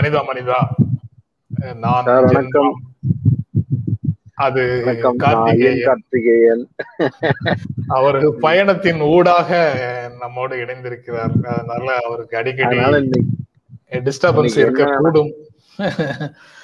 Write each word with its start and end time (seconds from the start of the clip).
மனிதா 0.00 0.20
மனிதா. 0.28 0.58
நான் 1.84 2.06
வணக்கம். 2.26 2.70
அது 4.44 4.62
கார்த்திகேயன். 5.22 6.62
அவர் 7.96 8.18
பயணத்தின் 8.44 9.00
ஊடாக 9.14 9.50
நம்மோடு 10.20 10.54
இணைந்திருக்கிறார். 10.62 11.34
அதனால 11.56 11.86
அவருக்கு 12.06 12.38
அடிக்கடி 12.40 12.78
டிஸ்டர்பன்ஸ் 14.08 14.58
இருக்க 14.64 14.88
கூடும். 14.98 15.32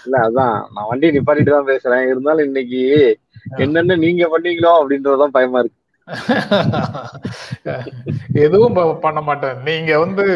இல்ல 0.04 0.16
அதான். 0.26 0.58
நான் 0.74 0.90
வண்டி 0.90 1.10
நிப்பாட்டிட்டு 1.16 1.54
தான் 1.56 1.70
பேசுறேன். 1.72 2.08
இருந்தாலும் 2.10 2.46
இன்னைக்கு 2.50 2.82
என்னென்ன 3.64 3.96
நீங்க 4.04 4.24
பண்ணீங்களோ 4.34 4.72
அப்படின்றதுதான் 4.80 5.36
பயமா 5.38 5.60
இருக்கு. 5.62 5.80
எதுவும் 8.46 8.78
பண்ண 9.06 9.20
மாட்டேன். 9.28 9.58
நீங்க 9.68 9.92
வந்து 10.04 10.26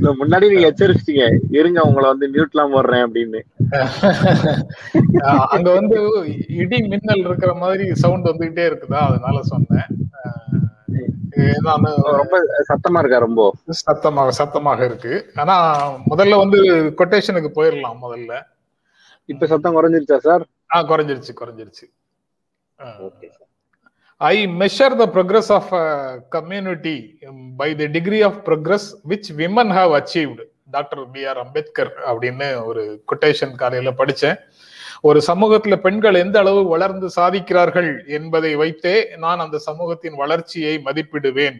முன்னாடி 0.00 0.46
நீங்க 0.52 0.66
எச்சரிச்சிட்டீங்க. 0.70 1.24
இருங்க 1.50 1.80
உங்களை 1.82 2.06
வந்து 2.08 2.26
மியூட்லாம் 2.28 2.74
போடுறேன் 2.74 3.04
அப்படின்னு. 3.06 3.40
அங்க 5.54 5.68
வந்து 5.72 5.98
இடி 6.62 6.78
மின்னல் 6.82 7.26
இருக்கிற 7.28 7.54
மாதிரி 7.54 7.84
சவுண்ட் 7.94 8.28
வந்துகிட்டே 8.28 8.64
இருக்குதா? 8.70 9.00
அதனால 9.08 9.42
சொன்னேன். 9.42 9.88
ரொம்ப 12.20 12.36
சத்தமா 12.68 12.98
இருக்கா 12.98 13.18
ரொம்ப? 13.18 13.42
சத்தமாக 13.68 14.30
சத்தமாக 14.30 14.84
இருக்கு. 14.84 15.12
ஆனா 15.34 15.56
முதல்ல 16.10 16.38
வந்து 16.38 16.58
கொட்டேஷனுக்கு 17.00 17.50
போயிடலாம் 17.58 18.02
முதல்ல. 18.02 18.32
இப்ப 19.28 19.46
சத்தம் 19.46 19.76
குறைஞ்சிருச்சா 19.76 20.16
சார்? 20.16 20.44
ஆ 20.74 20.82
குறைஞ்சிருச்சு 20.82 21.32
குறைஞ்சிருச்சு. 21.40 21.86
Okay 23.08 23.28
I 24.30 24.36
measure 24.58 24.94
the 24.98 25.04
progress 25.14 25.52
of 25.52 25.70
community 26.28 26.96
by 27.56 27.68
the 27.74 27.86
degree 27.86 28.22
of 28.22 28.38
progress 28.48 28.88
which 29.08 29.30
women 29.36 29.72
have 29.78 29.92
achieved 30.00 30.44
doctor 30.70 31.02
B 31.10 31.22
R 31.24 31.38
Ambedkar 31.38 31.92
அப்படின்னு 32.06 32.48
ஒரு 32.64 32.82
கொட்டேஷன் 33.12 33.54
காலையில 33.54 33.92
படித்தேன் 33.92 34.38
ஒரு 35.00 35.20
சமூகத்துல 35.26 35.76
பெண்கள் 35.76 36.14
எந்த 36.14 36.38
அளவு 36.38 36.60
வளர்ந்து 36.68 37.08
சாதிக்கிறார்கள் 37.16 37.90
என்பதை 38.18 38.52
வைத்தே 38.54 38.94
நான் 39.16 39.38
அந்த 39.38 39.58
சமூகத்தின் 39.58 40.14
வளர்ச்சியை 40.14 40.74
மதிப்பிடுவேன் 40.84 41.58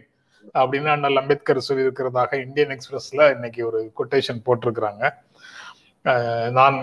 அப்படின்னு 0.55 0.89
அண்ணல் 0.89 1.19
அம்பேத்கர் 1.21 1.67
சொல்லியிருக்கிறதாக 1.69 2.39
இந்தியன் 2.45 2.73
எக்ஸ்பிரஸ்ல 2.75 3.27
இன்னைக்கு 3.35 3.61
ஒரு 3.65 3.91
கொட்டேஷன் 3.99 4.43
போட்டிருக்கிறாங்க. 4.45 5.03
நான் 6.51 6.77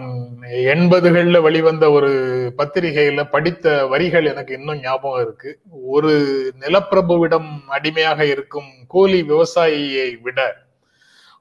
எண்பதுகளில் 0.50 1.40
வெளிவந்த 1.40 1.90
ஒரு 1.90 2.10
பத்திரிகையில 2.58 3.30
படித்த 3.30 3.86
வரிகள் 3.86 4.24
எனக்கு 4.24 4.54
இன்னும் 4.54 4.80
ஞாபகம் 4.80 5.22
இருக்கு. 5.22 5.58
ஒரு 5.82 6.12
நிலப்பிரபுவிடம் 6.60 7.66
அடிமையாக 7.66 8.26
இருக்கும் 8.26 8.86
கூலி 8.86 9.22
விவசாயியை 9.22 10.20
விட 10.20 10.56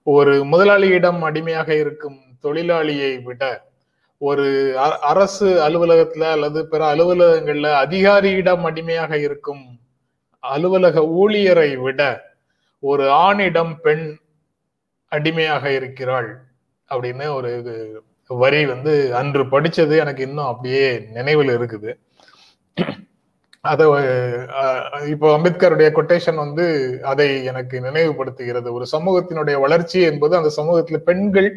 ஒரு 0.03 0.44
முதலாளியிடம் 0.44 1.22
அடிமையாக 1.22 1.75
இருக்கும் 1.75 2.19
தொழிலாளியை 2.44 3.23
விட 3.23 3.67
ஒரு 4.17 4.45
அ- 4.77 5.00
அரசு 5.00 5.47
அலுவலகத்துல 5.69 6.31
அல்லது 6.31 6.67
பிற 6.67 6.95
அலுவலகங்கள்ல 6.95 7.73
அதிகாரியிடம் 7.75 8.63
அடிமையாக 8.63 9.17
இருக்கும் 9.17 9.80
அலுவலக 10.39 11.02
ஊழியரை 11.02 11.77
விட 11.77 12.02
ஒரு 12.80 13.03
ஆணிடம் 13.09 13.75
பெண் 13.81 14.18
அடிமையாக 15.12 15.72
இருக்கிறாள். 15.72 16.49
அப்படின்னு 16.91 17.25
ஒரு 17.38 17.50
இது 17.59 17.73
வரி 18.44 18.61
வந்து 18.73 18.94
அன்று 19.19 19.44
படிச்சது 19.53 19.95
எனக்கு 20.03 20.22
இன்னும் 20.27 20.50
அப்படியே 20.51 20.85
நினைவில் 21.17 21.51
இருக்குது. 21.57 21.91
அதை 23.69 23.85
இப்போ 25.13 25.27
அம்பேத்கருடைய 25.38 25.89
கொட்டேஷன் 25.97 26.39
வந்து 26.45 26.66
அதை 27.11 27.27
எனக்கு 27.51 27.75
நினைவுபடுத்துகிறது. 27.88 28.69
ஒரு 28.77 28.85
சமூகத்தினுடைய 28.95 29.55
வளர்ச்சி 29.66 30.00
என்பது 30.11 30.33
அந்த 30.39 30.51
சமூகத்தில் 30.59 31.05
பெண்கள் 31.09 31.50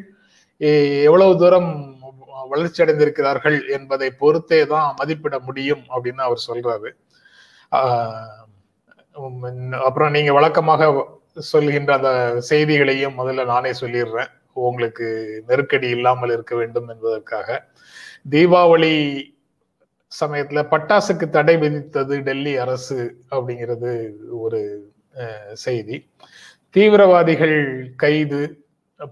எவ்வளவு 1.08 1.34
தூரம் 1.42 1.70
வளர்ச்சி 2.52 2.80
அடைந்திருக்கிறார்கள் 2.84 3.58
என்பதை 3.76 4.08
பொறுத்தே 4.22 4.60
தான் 4.74 4.88
மதிப்பிட 5.00 5.36
முடியும் 5.48 5.84
அப்படின்னு 5.94 6.22
அவர் 6.28 6.46
சொல்றாரு. 6.48 6.90
அப்புறம் 9.86 10.14
நீங்க 10.16 10.32
வழக்கமாக 10.38 10.90
சொல்கின்ற 11.52 11.92
அந்த 11.98 12.10
செய்திகளையும் 12.50 13.18
முதல்ல 13.20 13.44
நானே 13.54 13.72
சொல்லிடுறேன். 13.82 14.30
உங்களுக்கு 14.52 15.06
நெருக்கடி 15.46 15.88
இல்லாமல் 15.88 16.30
இருக்க 16.30 16.56
வேண்டும் 16.56 16.88
என்பதற்காக 16.88 17.48
தீபாவளி 18.30 18.94
சமயத்துல 20.12 20.62
பட்டாசுக்கு 20.70 21.30
தடை 21.30 21.56
விதித்தது 21.56 22.22
டெல்லி 22.22 22.56
அரசு 22.56 22.98
அப்படிங்கிறது 23.30 23.92
ஒரு 24.38 24.60
அஹ், 25.14 25.52
செய்தி. 25.54 25.96
தீவிரவாதிகள் 26.74 27.56
கைது. 27.96 28.42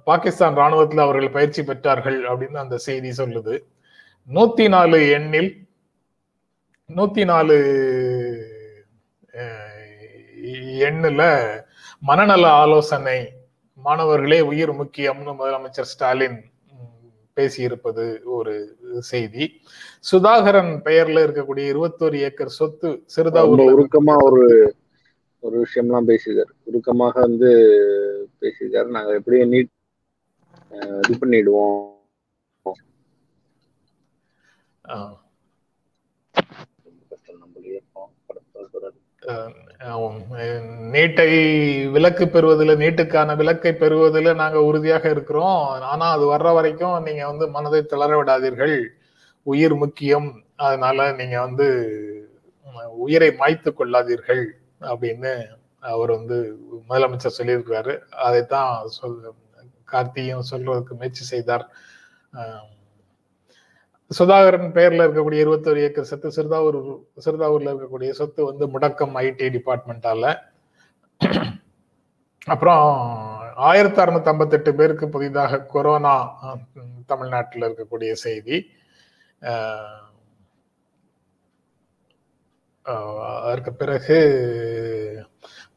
பாகிஸ்தான் 0.06 0.56
ராணுவத்தில் 0.56 0.98
அவர்கள் 0.98 1.30
பயிற்சி 1.30 1.62
பெற்றார்கள் 1.62 2.18
அப்படின்னு 2.28 2.54
அந்த 2.54 2.78
செய்தி 2.78 3.10
சொல்லுது. 3.22 3.54
நூத்தி 4.28 4.68
நாலு 4.68 5.08
எண்ணில் 5.10 5.50
நூத்தி 6.90 7.24
நாலு 7.24 7.56
எண்ணுல 10.82 11.22
மனநல 12.00 12.46
ஆலோசனை 12.54 13.18
மாணவர்களே 13.84 14.40
உயிர் 14.42 14.72
முக்கியம்னு 14.72 15.32
முதலமைச்சர் 15.38 15.90
ஸ்டாலின் 15.92 16.38
பேசியிருப்பது 17.36 18.04
ஒரு 18.36 18.54
செய்தி. 19.00 19.44
சுதாகரன் 20.12 20.72
பெயர்ல 20.84 21.22
இருக்கக்கூடிய 21.26 21.66
இருபத்தோரு 21.74 22.16
ஏக்கர் 22.20 22.48
சொத்து 22.50 22.88
ரொம்ப 22.88 23.06
சிறுதாவூர்ல 23.16 23.68
உருக்கமா 23.76 24.16
ஒரு 24.22 24.42
ஒரு 25.42 25.66
விஷயம்லாம் 25.66 26.08
பேசியிருக்காரு. 26.10 26.52
உருக்கமாக 26.64 27.20
வந்து 27.20 27.50
பேசியிருக்காரு. 28.40 28.88
நாங்க 28.88 29.12
எப்படியும் 29.14 29.52
நீட் 29.52 29.70
இது 31.02 31.14
பண்ணிடுவோம் 31.20 31.78
ஆ, 34.84 34.96
ரொம்ப 36.84 37.02
கஷ்டம் 37.08 37.40
நம்மளுடைய 37.42 37.76
படத்தை 38.26 38.62
சொல்றாரு. 38.62 38.82
ஆமாம். 38.82 39.19
நீட்டை 40.94 41.28
விலக்கு 41.94 42.24
பெறுவதில் 42.28 42.80
நீட்டுக்கான 42.82 43.36
விலக்கை 43.40 43.72
பெறுவதில் 43.82 44.38
நாங்கள் 44.40 44.66
உறுதியாக 44.68 45.04
இருக்கிறோம். 45.14 45.60
ஆனால் 45.90 46.14
அது 46.16 46.24
வர்ற 46.32 46.48
வரைக்கும் 46.58 46.96
நீங்கள் 47.06 47.30
வந்து 47.30 47.46
மனதை 47.56 47.80
தளர 47.92 48.10
விடாதீர்கள். 48.20 48.76
உயிர் 49.46 49.76
முக்கியம். 49.82 50.28
அதனால 50.66 50.98
நீங்கள் 51.20 51.44
வந்து 51.46 51.68
உயிரை 53.04 53.30
மாய்த்து 53.40 53.70
கொள்ளாதீர்கள் 53.78 54.44
அப்படின்னு 54.90 55.32
அவர் 55.92 56.10
வந்து 56.18 56.38
முதலமைச்சர் 56.88 57.38
சொல்லியிருக்கிறாரு. 57.38 57.94
அதைத்தான் 58.26 58.72
சொல் 58.96 59.16
கார்த்தியும் 59.92 60.48
சொல்றதுக்கு 60.50 60.94
முயற்சி 61.00 61.24
செய்தார். 61.32 61.64
சுதாகரன் 64.10 64.72
பெயர்ல 64.76 65.04
இருக்கக்கூடிய 65.06 65.42
இருபத்தொரு 65.44 65.80
ஏக்கர் 65.86 66.08
சொத்து 66.10 66.28
சிறுதாவூர் 66.36 66.78
சிறுதாவூர்ல 67.24 67.72
இருக்கக்கூடிய 67.72 68.10
சொத்து 68.20 68.40
வந்து 68.48 68.64
முடக்கம் 68.74 69.14
ஐடி 69.24 69.48
டிபார்ட்மெண்டால 69.56 70.32
அப்புறம் 72.52 72.84
ஆயிரத்தி 73.68 74.00
அறுநூத்தி 74.02 74.30
ஐம்பத்தெட்டு 74.32 74.70
பேருக்கு 74.78 75.06
புதிதாக 75.14 75.62
கொரோனா 75.74 76.14
தமிழ்நாட்டில் 77.12 77.66
இருக்கக்கூடிய 77.68 78.12
செய்தி. 78.24 78.56
அதற்கு 83.44 83.72
பிறகு 83.80 84.18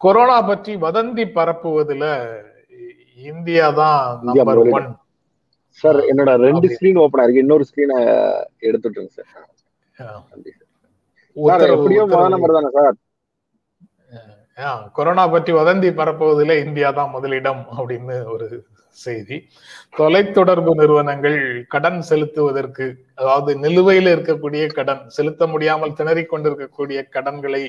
கொரோனா 0.06 0.38
பற்றி 0.50 0.74
வதந்தி 0.86 1.26
பரப்புவதுல 1.38 2.06
இந்தியா 3.32 3.68
தான் 3.82 4.24
நம்பர். 4.30 4.62
ஒன் 4.78 4.90
சார் 5.80 6.00
என்னோட 6.12 6.32
ரெண்டு. 6.46 6.68
ஸ்கிரீன் 6.74 7.02
ஓப்பன் 7.04 7.24
இருக்கு 7.24 7.44
இன்னொரு 7.46 7.66
ஸ்கிரீனை 7.70 7.98
எடுத்துட்டுருங்க 8.68 9.14
சார். 9.18 9.32
எப்படியும் 11.76 12.12
முதல் 12.14 12.34
நம்பர் 12.34 12.58
தானே 12.58 12.72
சார்? 12.78 12.98
கொரோனா 14.98 15.24
பற்றி 15.28 15.52
வதந்தி 15.54 15.90
பரப்புவதில் 16.00 16.62
இந்தியா 16.66 16.90
தான் 16.92 17.14
முதலிடம் 17.14 17.62
அப்படின்னு 17.78 18.16
ஒரு 18.34 18.48
செய்தி. 18.96 19.38
தொலைத்தொடர்பு 19.98 20.72
நிறுவனங்கள் 20.82 21.38
கடன் 21.74 22.00
செலுத்துவதற்கு 22.10 22.86
அதாவது 23.16 23.52
நிலுவையில் 23.64 24.10
இருக்கக்கூடிய 24.14 24.64
கடன் 24.78 25.02
செலுத்த 25.08 25.48
முடியாமல் 25.48 25.98
திணறிக் 26.00 26.32
கொண்டிருக்கக்கூடிய 26.32 27.00
கடன்களை 27.16 27.64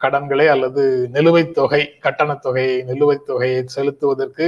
கடன்களை 0.00 0.46
அல்லது 0.48 0.82
நிலுவைத் 1.16 1.54
தொகை 1.54 1.82
கட்டணத் 2.04 2.42
தொகையை 2.42 2.76
நிலுவைத் 2.90 3.26
தொகையை 3.26 3.60
செலுத்துவதற்கு 3.74 4.46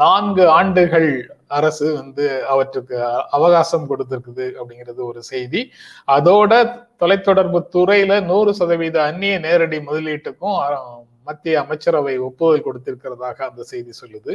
நான்கு 0.00 0.44
ஆண்டுகள் 0.58 1.10
அரசு 1.58 1.86
வந்து 1.98 2.24
அவற்றுக்கு 2.52 2.96
அவகாசம் 3.36 3.88
கொடுத்திருக்குது 3.90 4.46
அப்படிங்கிறது 4.58 5.00
ஒரு 5.10 5.20
செய்தி. 5.30 5.60
அதோட 6.16 6.52
தொலைத்தொடர்பு 7.02 7.60
துறையில 7.74 8.20
நூறு 8.30 8.52
சதவீத 8.60 8.98
அந்நிய 9.08 9.36
நேரடி 9.46 9.80
முதலீட்டுக்கும் 9.88 10.58
மத்திய 11.28 11.56
அமைச்சரவை 11.64 12.14
ஒப்புதல் 12.28 12.66
கொடுத்திருக்கிறதாக 12.66 13.38
அந்த 13.48 13.62
செய்தி 13.72 13.92
சொல்லுது. 14.02 14.32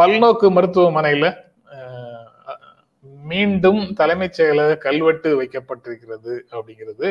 பல்நோக்கு 0.00 0.48
மருத்துவமனையில 0.56 1.26
மீண்டும் 3.30 3.80
தலைமைச் 3.98 4.36
செயலக 4.38 4.70
கல்வெட்டு 4.86 5.28
வைக்கப்பட்டிருக்கிறது 5.40 6.34
அப்படிங்கிறது 6.54 7.08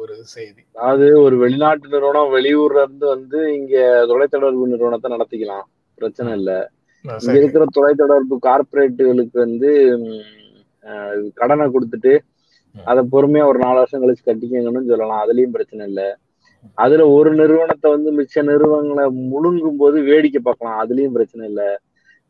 ஒரு 0.00 0.14
செய்தி. 0.34 0.62
அதாவது 0.78 1.06
ஒரு 1.24 1.36
வெளிநாட்டு 1.42 1.86
நிறுவனம் 1.94 2.32
வெளியூர்ல 2.36 2.82
இருந்து 2.84 3.06
வந்து 3.14 3.38
இங்க 3.58 3.76
தொலைத்தொடர்பு 4.10 4.72
நிறுவனத்தை 4.72 5.08
நடத்திக்கலாம். 5.14 5.66
பிரச்சனை 6.02 6.30
இல்ல. 6.40 6.52
இங்க 7.04 7.36
இருக்கிற 7.40 7.64
தொலைத்தொடர்பு 7.76 8.36
கார்பரேட்டுகளுக்கு 8.46 9.38
வந்து 9.44 9.70
கடனை 11.40 11.66
கொடுத்துட்டு. 11.74 12.12
அதை 12.90 13.00
பொறுமையா 13.14 13.44
ஒரு 13.52 13.58
நாலு 13.64 13.78
வருஷம் 13.80 14.02
கழிச்சு 14.02 14.28
கட்டிக்கங்கன்னு 14.28 14.90
சொல்லலாம். 14.90 15.22
அதுலயும் 15.24 15.54
பிரச்சனை 15.56 15.86
இல்லை. 15.90 16.08
அதுல 16.84 17.06
ஒரு 17.16 17.30
நிறுவனத்தை 17.38 17.88
வந்து 17.94 18.10
மிச்ச 18.18 18.42
நிறுவனங்களை 18.50 19.04
முழுங்கும் 19.32 19.80
போது 19.82 19.96
வேடிக்கை 20.10 20.40
பார்க்கலாம். 20.44 20.78
அதுலயும் 20.82 21.16
பிரச்சனை 21.16 21.46
இல்லை. 21.50 21.70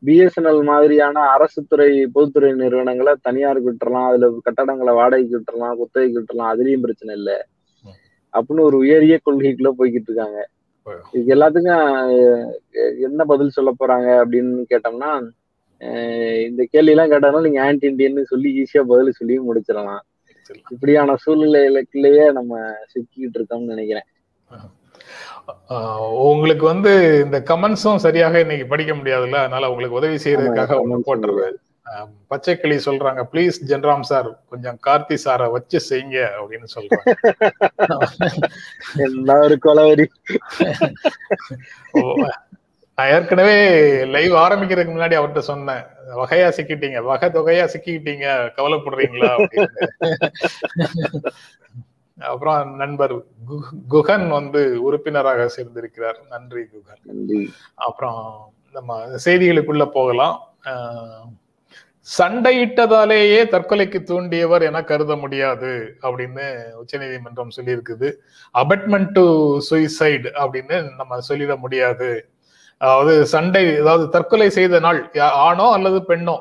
பிஎஸ்என்எல் 0.02 0.60
மாதிரியான 0.68 1.24
அரசு 1.34 1.60
துறை 1.72 1.88
பொதுத்துறை 2.14 2.50
நிறுவனங்களை 2.62 3.12
தனியாருக்கு 3.26 3.68
விட்டுறலாம் 3.70 4.08
அதுல 4.10 4.30
கட்டடங்களை 4.46 4.92
வாடகைக்கு 5.00 5.36
விட்டுறலாம் 5.36 5.76
குத்தகைக்கு 5.80 6.18
விட்டுறலாம் 6.18 6.52
அதுலயும் 6.54 6.84
பிரச்சனை 6.86 7.14
இல்லை. 7.20 7.38
அப்படின்னு 8.34 8.66
ஒரு 8.68 8.76
உயரிய 8.84 9.16
கொள்கைக்குள்ள 9.26 9.70
போய்கிட்டு 9.80 10.10
இருக்காங்க. 10.10 10.40
இதுக்கு 11.12 11.34
எல்லாத்துக்கும் 11.34 11.84
என்ன 13.08 13.24
பதில் 13.32 13.56
சொல்ல 13.56 13.70
போறாங்க 13.80 14.08
அப்படின்னு 14.22 14.62
கேட்டோம்னா 14.72 15.10
இந்த 16.48 16.62
கேள்வி 16.72 16.92
எல்லாம் 16.94 17.12
கேட்டாலும் 17.12 17.44
நீங்க 17.46 17.60
ஆன்டி 17.66 17.86
இண்டியன்னு 17.90 18.30
சொல்லி 18.32 18.48
ஈஸியா 18.62 18.82
பதில் 18.92 19.16
சொல்லி 19.18 19.36
முடிச்சிடலாம். 19.48 20.02
இப்படியான 20.74 21.16
சூழ்நிலைகளுக்குள்ளேயே 21.24 22.26
நம்ம 22.38 22.60
சிக்கிட்டு 22.92 23.38
இருக்கோம்னு 23.38 23.72
நினைக்கிறேன். 23.74 24.08
உங்களுக்கு 26.30 26.64
வந்து 26.72 26.92
இந்த 27.24 27.38
கமெண்ட்ஸும் 27.50 28.04
சரியாக 28.06 28.40
இன்னைக்கு 28.44 28.66
படிக்க 28.72 28.92
முடியாதுல்ல 28.94 29.38
அதனால 29.44 29.70
உங்களுக்கு 29.72 30.00
உதவி 30.00 30.18
செய்யறதுக்காக 30.24 30.78
ஒண்ணு 30.82 31.06
போட்டுருவேன் 31.08 31.56
ஆஹ் 31.86 32.08
பச்சை 32.26 32.56
கிளி 32.56 32.76
சொல்றாங்க 32.76 33.28
ப்ளீஸ் 33.32 33.56
ஜென்ராம் 33.66 34.00
சார் 34.00 34.40
கொஞ்சம் 34.48 34.78
கார்த்தி 34.86 35.16
சாரை 35.24 35.50
வச்சு 35.50 35.80
செய்யுங்க 35.90 36.18
அப்படின்னு 36.38 36.68
சொல்றாங்க. 36.74 37.14
ஒரு 39.42 39.58
கொலவரி 39.58 40.06
நான் 42.98 43.08
ஏற்கனவே 43.08 43.56
லைவ் 44.04 44.32
ஆரம்பிக்கிறதுக்கு 44.32 44.94
முன்னாடி 44.94 45.14
அவர்கிட்ட 45.14 45.38
சொன்னேன் 45.38 45.84
வகையா 46.16 46.48
சிக்கிட்டீங்க 46.56 47.02
வகை 47.02 47.30
தொகையா 47.30 47.64
சிக்கிக்கிட்டீங்க 47.64 48.26
கவலைப்படுறீங்களா? 48.56 49.30
அப்புறம் 52.18 52.76
நண்பர் 52.76 53.14
குகன் 53.88 54.28
வந்து 54.28 54.82
உறுப்பினராக 54.82 55.50
சேர்ந்திருக்கிறார். 55.56 56.18
நன்றி 56.30 56.64
குகன். 56.64 57.02
அப்புறம் 57.74 58.20
நம்ம 58.72 59.06
செய்திகளுக்குள்ள 59.24 59.86
போகலாம். 59.90 60.36
அஹ், 60.64 61.24
சண்டையிட்டதாலேயே 62.08 63.40
தற்கொலைக்கு 63.52 63.98
தூண்டியவர் 64.08 64.62
என 64.68 64.78
கருத 64.90 65.12
முடியாது 65.16 65.72
அப்படின்னு 66.06 66.46
உச்சநீதிமன்றம் 66.80 67.54
சொல்லியிருக்குது. 67.56 68.08
அபட்மெண்ட் 68.54 69.12
டு 69.18 69.24
சுயசைடு 69.68 70.30
அப்படின்னு 70.42 70.78
நம்ம 71.00 71.18
சொல்லிட 71.28 71.54
முடியாது. 71.64 72.10
அதாவது 72.80 73.14
சண்டை 73.34 73.62
அதாவது 73.82 74.06
தற்கொலை 74.16 74.48
செய்த 74.58 74.80
நாள் 74.86 75.00
ஆணோ 75.46 75.66
அல்லது 75.76 76.00
பெண்ணோ 76.10 76.36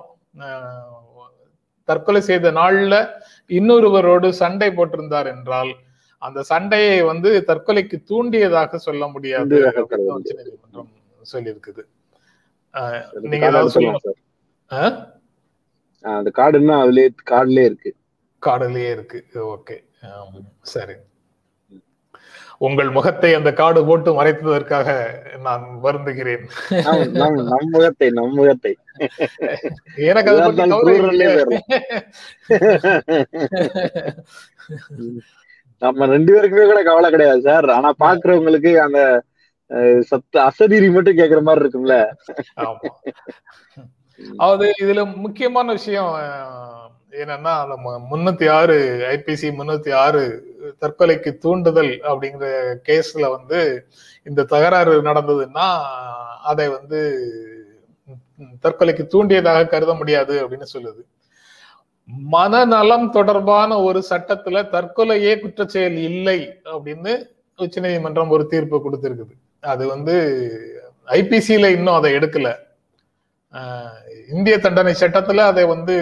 தற்கொலை 1.90 2.22
செய்த 2.30 2.48
நாள்ல 2.60 2.96
இன்னொருவரோடு 3.50 4.28
சண்டை 4.42 4.70
போட்டிருந்தார் 4.78 5.30
என்றால் 5.36 5.72
அந்த 6.22 6.40
சண்டையை 6.52 6.98
வந்து 7.12 7.30
தற்கொலைக்கு 7.48 7.98
தூண்டியதாக 8.10 8.78
சொல்ல 8.88 9.04
முடியாது. 9.14 9.56
உச்சநீதிமன்றம் 10.16 10.92
சொல்லியிருக்குது. 11.34 11.82
நீங்க 13.32 13.46
ஏதாவது 13.52 13.74
சொல்லுங்க 13.76 14.02
சார். 14.08 14.20
அந்த 16.02 16.32
கார்டுன்னா 16.36 16.84
அதுலயே 16.84 17.10
கார்டுலயே 17.30 17.64
இருக்கு. 17.64 17.96
காடுலயே 18.46 18.92
இருக்கு. 18.92 19.26
ஓகே. 19.34 19.84
சரி. 20.62 20.94
உங்கள் 22.58 22.90
முகத்தை 22.90 23.34
அந்த 23.34 23.54
காடு 23.54 23.86
போட்டு 23.86 24.24
மறைத்ததற்காக 24.24 25.20
நான் 25.40 25.80
வருந்துகிறேன். 25.84 26.50
நம் 27.10 27.70
முகத்தை 27.70 28.10
நம் 28.10 28.34
முகத்தை. 28.34 28.78
எனக்கு. 29.96 30.32
நம்ம 35.80 36.06
ரெண்டு 36.06 36.34
பேருக்குமே 36.34 36.66
கூட 36.66 36.84
கவலை 36.84 37.10
கிடையாது 37.10 37.42
சார். 37.42 37.70
ஆனா 37.70 37.94
பாக்குறவங்களுக்கு 38.00 38.78
அந்த 38.78 39.24
சத்த 39.82 40.38
அசதிரி 40.38 40.90
மட்டும் 40.90 41.18
கேக்குற 41.18 41.42
மாதிரி 41.42 41.66
இருக்கும்ல. 41.66 42.12
அது 44.38 44.74
இதுல 44.82 45.16
முக்கியமான 45.16 45.72
விஷயம் 45.72 46.14
என்னன்னா 47.12 47.54
அந்த 47.62 47.76
முன்னூத்தி 48.12 48.50
ஆறு 48.50 48.78
ஐபிசி 49.10 49.48
முன்னூத்தி 49.60 49.94
ஆறு 49.94 50.22
தற்கொலைக்கு 50.82 51.38
தூண்டுதல் 51.38 51.94
அப்படிங்கிற 52.12 52.76
கேஸ்ல 52.88 53.30
வந்து 53.30 53.88
இந்த 54.24 54.44
தகராறு 54.44 55.02
நடந்ததுன்னா 55.02 55.68
அதை 56.44 56.68
வந்து 56.70 57.00
தற்கொலைக்கு 58.64 59.04
தூண்டியதாக 59.08 59.68
கருத 59.68 59.94
முடியாது 59.94 60.36
அப்படின்னு 60.44 60.68
சொல்லுது. 60.74 61.02
மனநலம் 62.06 63.12
தொடர்பான 63.12 63.80
ஒரு 63.82 64.04
சட்டத்துல 64.10 64.64
தற்கொலையே 64.76 65.34
குற்றச்செயல் 65.36 65.98
இல்லை 65.98 66.40
அப்படின்னு 66.66 67.14
உச்சநீதிமன்றம் 67.58 68.30
ஒரு 68.30 68.48
தீர்ப்பு 68.48 68.78
கொடுத்திருக்குது. 68.78 69.34
அது 69.60 69.88
வந்து 69.88 70.16
ஐபிசியில 71.08 71.72
இன்னும் 71.72 71.94
அதை 71.94 72.14
எடுக்கல. 72.14 72.50
இந்திய 74.34 74.60
தண்டனை 74.60 74.94
சட்டத்துல 75.00 75.46
அதை 75.52 75.64
வந்து 75.66 75.96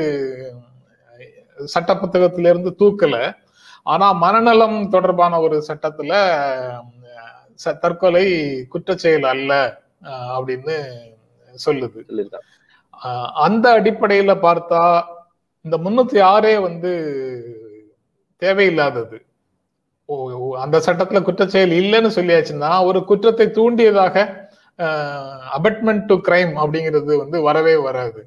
சட்ட 1.66 1.94
புத்தகத்தில 1.94 2.52
இருந்து 2.52 2.72
தூக்கல. 2.80 3.16
ஆனா 3.84 4.08
மனநலம் 4.12 4.78
தொடர்பான 4.90 5.40
ஒரு 5.40 5.58
சட்டத்துல 5.68 6.12
தற்கொலை 7.82 8.26
குற்றச்செயல் 8.74 9.28
அல்ல 9.34 9.82
அப்படின்னு 10.36 10.76
சொல்லுது. 11.66 12.00
அந்த 13.46 13.66
அடிப்படையில 13.80 14.32
பார்த்தா 14.46 14.84
இந்த 15.66 15.78
முன்னூத்தி 15.78 16.20
ஆறே 16.34 16.54
வந்து 16.62 16.92
தேவையில்லாதது. 18.42 19.18
அந்த 20.64 20.78
சட்டத்துல 20.86 21.20
குற்றச்செயல் 21.28 21.74
இல்லைன்னு 21.82 22.12
சொல்லியாச்சுன்னா 22.16 22.72
ஒரு 22.86 23.00
குற்றத்தை 23.06 23.48
தூண்டியதாக 23.58 24.39
அபட்மெண்ட் 25.58 26.06
டு 26.06 26.16
கிரைம் 26.28 26.54
அப்படிங்கிறது 26.62 27.14
வந்து 27.24 27.38
வரவே 27.42 27.76
வராது. 27.88 28.22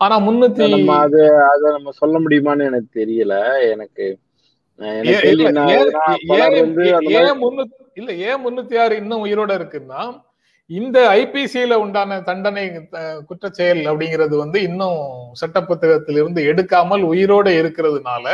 ஆனா 0.00 0.14
முன்னூத்தி 0.26 0.64
நம்ம 0.74 0.96
அது 0.98 1.20
அதை 1.52 1.66
நம்ம 1.76 1.92
சொல்ல 2.00 2.14
முடியுமான்னு 2.18 2.68
எனக்கு 2.70 2.90
தெரியல. 3.00 3.34
எனக்கு 3.74 4.04
இல்ல, 8.00 8.10
ஏன் 8.28 8.42
முன்னூத்தி 8.44 8.76
ஆறு 8.82 8.94
இன்னும் 9.02 9.24
உயிரோட 9.26 9.50
இருக்குன்னா 9.58 10.02
இந்த 10.70 10.98
ஐபிசியில 11.20 11.76
உண்டான 11.84 12.20
தண்டனை 12.28 12.64
குற்றச்செயல் 13.28 13.82
அப்படிங்கிறது 13.90 14.34
வந்து 14.36 14.58
இன்னும் 14.62 15.00
சட்ட 15.40 15.60
புத்தகத்திலிருந்து 15.60 16.42
எடுக்காமல் 16.50 17.02
உயிரோட 17.12 17.48
இருக்கிறதுனால 17.60 18.26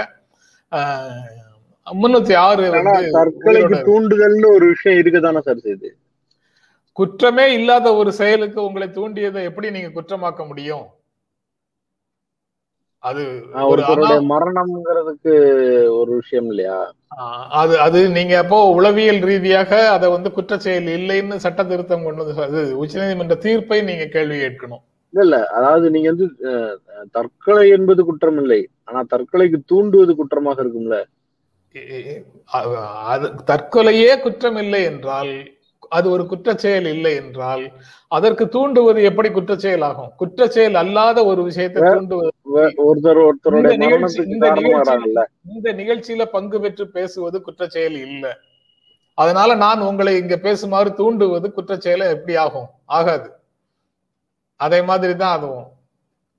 முன்னூத்தி 1.87 2.35
ஆறு 2.47 2.65
தற்கொலைக்கு. 3.17 3.79
தூண்டுதல்னு 3.89 4.49
ஒரு 4.57 4.67
விஷயம் 4.73 5.01
இருக்குதானே 5.01 5.43
சார் 5.47 5.65
செய்யுது? 5.67 5.91
குற்றமே 6.99 7.47
இல்லாத 7.59 7.89
ஒரு 8.01 8.11
செயலுக்கு 8.21 8.61
உங்களை 8.69 8.87
தூண்டியதை 8.97 9.43
எப்படி 9.49 9.69
நீங்க 9.77 9.91
குற்றமாக்க 9.97 10.43
முடியும்? 10.49 10.87
அது 13.05 13.23
ஒருத்தருடைய 13.71 14.21
மரணம்ங்கிறதுக்கு 14.31 15.33
ஒரு 15.99 16.11
விஷயம் 16.21 16.49
இல்லையா? 16.53 16.79
அது 17.61 17.75
அது 17.85 17.99
நீங்க 18.17 18.35
அப்போ 18.43 18.59
உளவியல் 18.79 19.21
ரீதியாக 19.31 19.73
அதை 19.95 20.07
வந்து 20.15 20.31
குற்றச்செயல் 20.37 20.89
இல்லைன்னு 20.97 21.37
சட்ட 21.45 21.63
திருத்தம் 21.71 22.07
கொண்டு 22.07 22.25
வந்து 22.25 22.47
அது 22.49 22.63
உச்சநீதிமன்ற 22.83 23.37
தீர்ப்பை 23.47 23.79
நீங்க 23.91 24.07
கேள்வி 24.17 24.39
கேட்கணும். 24.45 24.83
இல்ல 25.15 25.23
இல்ல. 25.27 25.37
அதாவது 25.59 25.87
நீங்க 25.95 26.09
வந்து 26.13 26.27
தற்கொலை 27.17 27.65
என்பது 27.77 28.01
குற்றம் 28.09 28.41
இல்லை 28.43 28.61
ஆனா 28.89 29.01
தற்கொலைக்கு 29.13 29.61
தூண்டுவது 29.73 30.15
குற்றமாக 30.21 30.63
இருக்கும்ல? 30.65 30.99
அது 33.13 33.27
தற்கொலையே 33.51 34.13
குற்றம் 34.25 34.59
இல்லை 34.65 34.83
என்றால் 34.91 35.33
அது 35.91 36.07
ஒரு 36.11 36.25
குற்றச்செயல் 36.31 36.89
இல்லை 36.95 37.13
என்றால் 37.15 37.65
அதற்கு 38.13 38.45
தூண்டுவது 38.45 39.01
எப்படி 39.03 39.29
குற்றச்செயல் 39.29 39.85
ஆகும்? 39.85 40.11
குற்றச்செயல் 40.19 40.75
அல்லாத 40.75 41.25
ஒரு 41.25 41.43
விஷயத்தை 41.43 41.81
தூண்டுவது 41.83 42.31
ஒருத்தர் 42.87 43.21
ஒருத்தருடைய 43.25 43.75
இந்த 45.55 45.73
நிகழ்ச்சியில 45.73 46.25
பங்கு 46.25 46.59
பெற்று 46.61 46.87
பேசுவது 46.89 47.39
குற்றச்செயல் 47.47 47.99
இல்லை. 48.07 48.33
அதனால 49.19 49.55
நான் 49.55 49.81
உங்களை 49.81 50.13
இங்க 50.17 50.37
பேசுமாறு 50.37 50.91
தூண்டுவது 51.01 51.49
குற்றச்செயல 51.57 52.11
எப்படி 52.15 52.37
ஆகும்? 52.37 52.69
ஆகாது. 52.99 53.29
அதே 54.61 54.81
மாதிரி 54.83 55.15
தான் 55.17 55.37
அதுவும். 55.39 55.67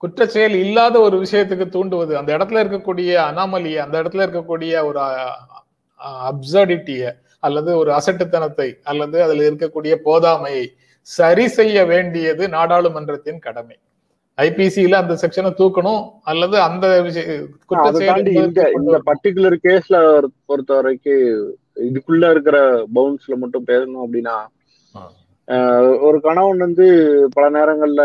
குற்றச்செயல் 0.03 0.55
இல்லாத 0.55 0.95
ஒரு 0.99 1.15
விஷயத்துக்கு 1.23 1.65
தூண்டுவது 1.69 2.13
அந்த 2.17 2.31
இடத்துல 2.37 2.61
இருக்கக்கூடிய 2.63 3.11
அனாமலி 3.29 3.71
அந்த 3.85 3.95
இடத்துல 4.01 4.25
இருக்கக்கூடிய 4.25 4.73
ஒரு 4.85 4.99
அப்சர்டிட்டிய 6.29 7.03
அல்லது 7.43 7.71
ஒரு 7.81 7.91
அசட்டுத்தனத்தை 7.97 8.69
அல்லது 8.85 9.17
அதுல 9.25 9.45
இருக்கக்கூடிய 9.49 9.93
போதாமையை 10.05 10.65
சரி 11.07 11.45
செய்ய 11.53 11.77
வேண்டியது 11.85 12.43
நாடாளுமன்றத்தின் 12.55 13.39
கடமை 13.39 13.77
ஐபிசியில 14.37 14.99
அந்த 15.01 15.13
செக்ஷனை 15.21 15.51
தூக்கணும் 15.55 16.01
அல்லது 16.25 16.57
அந்த 16.67 16.85
இந்த. 18.77 18.99
பர்டிகுலர் 19.09 19.57
கேஸ்ல 19.65 19.97
பொறுத்த 20.45 20.71
வரைக்கும் 20.77 21.23
இதுக்குள்ள 21.87 22.29
இருக்கிற 22.33 22.57
பவுன்ஸ்ல 22.95 23.35
மட்டும் 23.41 23.67
பேசணும் 23.67 24.03
அப்படின்னா 24.05 24.35
ஒரு 26.05 26.17
கணவன் 26.19 26.63
வந்து 26.65 26.87
பல 27.35 27.45
நேரங்கள்ல 27.55 28.03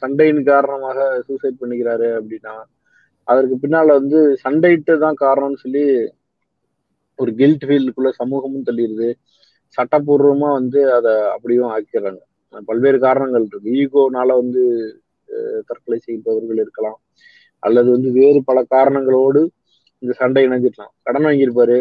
சண்டையின் 0.00 0.42
காரணமாக 0.44 0.98
சூசைட் 1.26 1.60
பண்ணிக்கிறாரு 1.60 2.08
அப்படின்னா 2.16 2.54
அதற்கு 3.28 3.56
பின்னால 3.62 3.94
வந்து 3.98 4.20
சண்டையிட்டு 4.44 4.94
தான் 5.04 5.20
காரணம்னு 5.22 5.62
சொல்லி 5.64 5.84
ஒரு 7.20 7.30
கில்ட் 7.34 7.64
ஃபீல்டுக்குள்ள 7.68 8.10
சமூகமும் 8.20 8.66
தள்ளிடுது. 8.68 9.08
சட்டப்பூர்வமா 9.78 10.48
வந்து 10.58 10.80
அதை 10.94 11.12
அப்படியும் 11.34 11.70
ஆக்கிடுறாங்க. 11.74 12.20
பல்வேறு 12.68 12.98
காரணங்கள் 12.98 13.46
இருக்கு. 13.48 13.70
ஈகோனால 13.80 14.28
வந்து 14.42 14.62
தற்கொலை 15.68 15.98
செய்பவர்கள் 15.98 16.60
இருக்கலாம். 16.64 16.98
அல்லது 17.62 17.88
வந்து 17.90 18.10
வேறு 18.10 18.40
பல 18.44 18.58
காரணங்களோடு 18.74 19.40
இந்த 20.02 20.12
சண்டை 20.12 20.42
இணைஞ்சிடலாம். 20.46 20.92
கடன் 21.02 21.26
வாங்கியிருப்பாரு. 21.26 21.78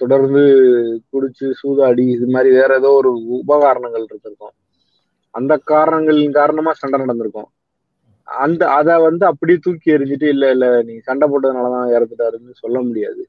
தொடர்ந்து 0.00 0.42
குடிச்சு 1.12 1.46
சூதாடி 1.60 2.04
இது 2.16 2.26
மாதிரி 2.26 2.50
வேற 2.54 2.70
ஏதோ 2.80 2.90
ஒரு 3.00 3.10
உபகாரணங்கள் 3.38 4.04
இருந்திருக்கும். 4.08 4.54
அந்த 5.34 5.52
காரணங்களின் 5.72 6.36
காரணமா 6.38 6.72
சண்டை 6.72 6.98
நடந்திருக்கும். 7.00 7.48
அந்த 8.28 8.62
அதை 8.78 8.94
வந்து 9.06 9.24
அப்படியே 9.26 9.58
தூக்கி 9.62 9.94
எறிஞ்சிட்டு 9.94 10.28
இல்ல 10.34 10.44
இல்ல 10.50 10.66
நீ 10.82 10.94
சண்டை 10.98 11.26
போட்டதுனாலதான் 11.28 11.92
இறந்துட்டாருன்னு 11.96 12.62
சொல்ல 12.62 12.78
முடியாது. 12.82 13.22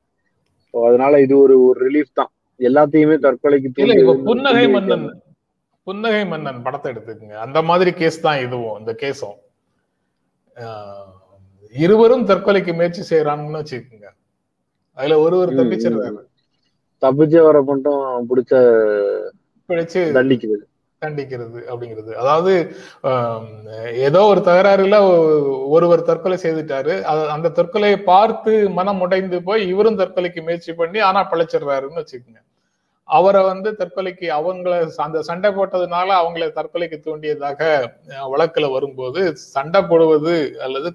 ஸோ 0.75 0.82
அதனால 0.88 1.20
இது 1.24 1.34
ஒரு 1.39 1.55
ஒரு 1.65 1.79
ரிலீஃப் 1.86 2.17
தான். 2.17 2.29
எல்லாத்தையுமே 2.60 3.15
தற்கொலைக்கு 3.24 3.70
புன்னகை 4.25 4.65
மன்னன் 4.74 5.05
புன்னகை 5.88 6.22
மன்னன் 6.29 6.60
படத்தை 6.65 6.88
எடுத்துக்கங்க. 6.91 7.36
அந்த 7.46 7.60
மாதிரி 7.70 7.91
கேஸ் 8.00 8.17
தான் 8.24 8.39
இதுவும் 8.46 8.77
இந்த 8.82 8.91
கேஸும் 9.01 9.38
இருவரும் 11.75 12.27
தற்கொலைக்கு 12.29 12.72
முயற்சி 12.74 13.01
செய்யறாங்கன்னு 13.10 13.62
வச்சுக்கோங்க. 13.62 14.08
அதுல 14.98 15.15
ஒருவர் 15.24 15.50
ம், 15.50 15.53
ம், 15.53 15.60
தப்பிச்சிடுறாரு 15.60 16.22
தப்பிச்சே 17.01 17.41
வர 17.48 17.58
மட்டும் 17.63 18.01
பிடிச்ச 18.29 18.53
பிழைச்சு 19.70 20.01
தண்டிக்கிறது 20.17 20.63
தண்டிக்கிறது 21.05 21.59
அப்படிங்கிறது. 21.69 22.12
அதாவது 22.15 22.53
ஏதோ 24.05 24.21
ஒரு 24.25 24.41
தகராறுல 24.43 24.97
ஒருவர் 25.71 26.07
தற்கொலை 26.07 26.39
செய்துட்டாரு. 26.41 26.95
அந்த 27.33 27.53
தற்கொலையை 27.57 28.00
பார்த்து 28.05 28.51
மனம் 28.77 29.01
உடைந்து 29.01 29.39
போய் 29.43 29.63
இவரும் 29.69 30.01
தற்கொலைக்கு 30.01 30.41
முயற்சி 30.43 30.74
பண்ணி 30.74 31.00
ஆனா 31.05 31.21
பிழைச்சிடுறாருன்னு 31.31 32.01
வச்சுக்கோங்க. 32.01 32.41
அவரை 33.09 33.41
வந்து 33.43 33.69
தற்கொலைக்கு 33.79 34.27
அவங்கள 34.35 34.75
அந்த 35.03 35.19
சண்டை 35.24 35.50
போட்டதுனால 35.51 36.07
அவங்கள 36.21 36.45
தற்கொலைக்கு 36.55 36.97
தூண்டியதாக 37.03 37.59
வழக்குல 38.31 38.71
வரும்போது 38.71 39.21
சண்டை 39.51 39.81
போடுவது 39.83 40.35
அல்லது 40.62 40.89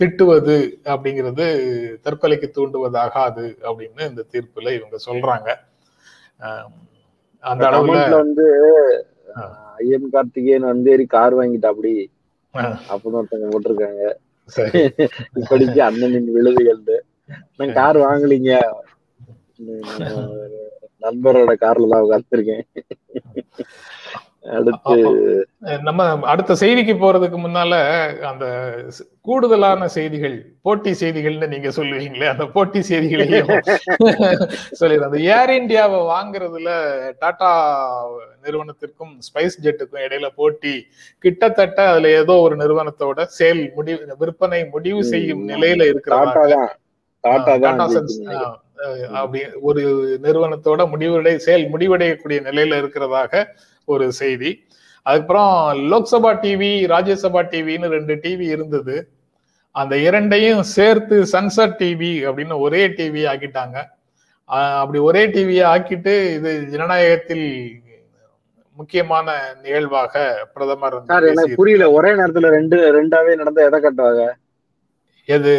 திட்டுவது 0.00 0.56
அப்படிங்கிறது 0.86 1.46
தற்கொலைக்கு 2.04 2.48
தூண்டுவதாகாது 2.56 3.46
அப்படின்னு 3.62 4.02
இந்த 4.10 4.24
தீர்ப்புல 4.32 4.72
இவங்க 4.76 4.96
சொல்றாங்க. 5.06 5.48
அஹ், 6.40 6.68
அந்த 7.44 7.62
அளவுல 7.70 7.92
வந்து 8.16 8.44
ஐஎம் 9.80 10.08
கார்த்திகேயன் 10.12 10.70
வந்தேரி 10.70 11.04
கார் 11.10 11.34
வாங்கிட்டா 11.36 11.70
அப்படி 11.72 11.92
அஹ், 12.54 12.76
அப்படின்னு 12.88 13.18
ஒருத்தவங்க 13.18 13.50
போட்டிருக்காங்க. 13.52 14.02
இப்படிக்கு 15.40 15.80
அண்ணனின் 15.86 16.30
விழுதுகள் 16.34 16.80
நான் 17.58 17.76
கார் 17.76 17.98
வாங்கலீங்க. 18.02 18.52
நண்பரோட 21.02 21.52
கார்ல 21.62 21.90
தான் 21.92 22.04
உட்காந்துருக்கேன் 22.06 22.64
அடுத்து 24.44 24.94
நம்ம 25.88 26.02
அடுத்த 26.32 26.52
செய்திக்கு 26.60 26.94
போறதுக்கு 26.96 27.38
முன்னால 27.38 27.74
அந்த 28.30 28.44
கூடுதலான 29.26 29.88
செய்திகள் 29.96 30.36
போட்டி 30.62 30.92
செய்திகள்னு 31.00 31.48
நீங்க 31.52 31.70
சொல்லுவீங்களே 31.78 32.28
அந்த 32.32 32.44
போட்டி 32.54 32.80
செய்திகளையும் 32.82 33.50
சொல்லிடுறேன். 34.80 35.08
அந்த 35.08 35.18
ஏர் 35.36 35.52
இந்தியாவை 35.58 35.98
வாங்குறதுல 36.10 36.70
டாடா 37.22 37.50
நிறுவனத்திற்கும் 38.44 39.14
ஸ்பைஸ் 39.28 39.58
ஜெட்டுக்கும் 39.64 40.04
இடையில 40.06 40.28
போட்டி 40.38 40.74
கிட்டத்தட்ட 41.24 41.80
அதுல 41.90 42.12
ஏதோ 42.20 42.36
ஒரு 42.46 42.56
நிறுவனத்தோட 42.62 43.26
சேல் 43.38 43.64
முடிவு 43.76 44.00
விற்பனை 44.22 44.62
முடிவு 44.74 45.02
செய்யும் 45.12 45.44
நிலையில. 45.52 45.82
அஹ் 47.24 48.56
அப்படி 49.20 49.40
ஒரு 49.68 49.82
நிறுவனத்தோட 50.24 50.82
முடிவடை 50.92 51.34
செயல் 51.46 51.66
முடிவடையக்கூடிய 51.72 52.38
நிலையில 52.48 52.78
இருக்கிறதாக 52.82 53.32
ஒரு 53.94 54.06
செய்தி. 54.22 54.50
அதுக்கப்புறம் 55.06 55.54
லோக்சபா 55.92 56.30
டிவி 56.42 56.72
ராஜ்யசபா 56.94 57.42
டிவின்னு 57.52 57.94
ரெண்டு 57.96 58.14
டிவி 58.24 58.46
இருந்தது. 58.56 58.96
அந்த 59.74 59.94
இரண்டையும் 60.08 60.62
சேர்த்து 60.76 61.16
சன்சர் 61.32 61.76
டிவி 61.80 62.12
அப்படின்னு 62.28 62.56
ஒரே 62.66 62.82
டிவி 62.98 63.22
ஆக்கிட்டாங்க. 63.32 63.76
அப்படி 64.82 64.98
ஒரே 65.08 65.22
டிவியை 65.34 65.64
ஆக்கிட்டு 65.74 66.14
இது 66.36 66.50
ஜனநாயகத்தில் 66.72 67.46
முக்கியமான 68.78 69.28
நிகழ்வாக 69.64 70.14
பிரதமர் 70.54 70.96
எனக்கு. 71.32 71.58
புரியல. 71.60 71.86
ஒரே 71.96 72.10
நேரத்துல 72.20 72.50
ரெண்டு 72.56 72.76
ரெண்டாவே 72.98 73.32
நடந்தா 73.40 73.66
எதை 73.68 73.78
கட்டுவாங்க? 73.84 74.24
எது? 75.34 75.54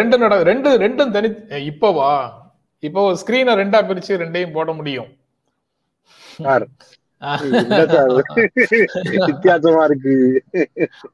ரெண்டு 0.00 0.16
நட 0.22 0.34
ரெண்டு 0.50 0.68
ரெண்டும் 0.84 1.14
தனி 1.16 1.28
இப்பவா? 1.70 2.10
இப்போ 2.88 3.02
ஸ்கிரீனை 3.22 3.54
ரெண்டா 3.60 3.80
பிரிச்சு 3.88 4.20
ரெண்டையும் 4.22 4.56
போட 4.56 4.70
முடியும். 4.78 5.10
வித்தியாசமா 9.26 9.82
இருக்கு. 9.88 10.14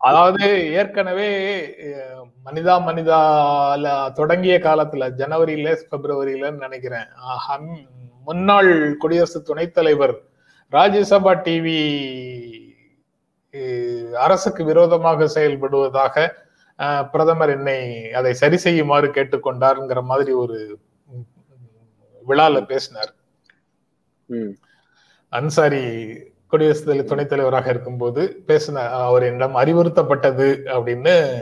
அதாவது 0.08 0.46
ஏற்கனவே 0.80 1.30
மனிதா 2.46 2.74
மனிதால 2.88 3.94
தொடங்கிய 4.18 4.56
காலத்துல 4.66 5.08
ஜனவரியில 5.20 5.74
பிப்ரவரியிலன்னு 5.92 6.64
நினைக்கிறேன். 6.66 7.08
முன்னாள் 8.28 8.72
குடியரசு 9.02 9.38
துணைத் 9.48 9.74
தலைவர் 9.78 10.14
ராஜ்யசபா 10.72 11.32
டிவி 11.46 11.80
அரசுக்கு 14.26 14.62
விரோதமாக 14.64 15.26
செயல்படுவதாக 15.34 16.14
பிரதமர் 17.12 17.52
என்னை 17.54 17.80
அதை 18.18 18.32
சரி 18.42 18.58
செய்யுமாறு 18.64 19.08
கேட்டுக்கொண்டாருங்கிற 19.16 20.00
மாதிரி 20.10 20.32
ஒரு 20.42 20.58
விழால 22.26 22.60
பேசினார். 22.70 23.12
அன்சாரி 25.32 26.08
குடியரசு 26.48 26.94
தலை- 26.94 27.04
துணைத் 27.04 27.28
தலைவராக 27.28 27.70
இருக்கும்போது 27.70 28.42
பேசின 28.46 28.88
அவர் 28.90 29.22
என்னிடம் 29.22 29.56
அறிவுறுத்தப்பட்டது 29.56 30.60
அப்படின்னு 30.64 31.40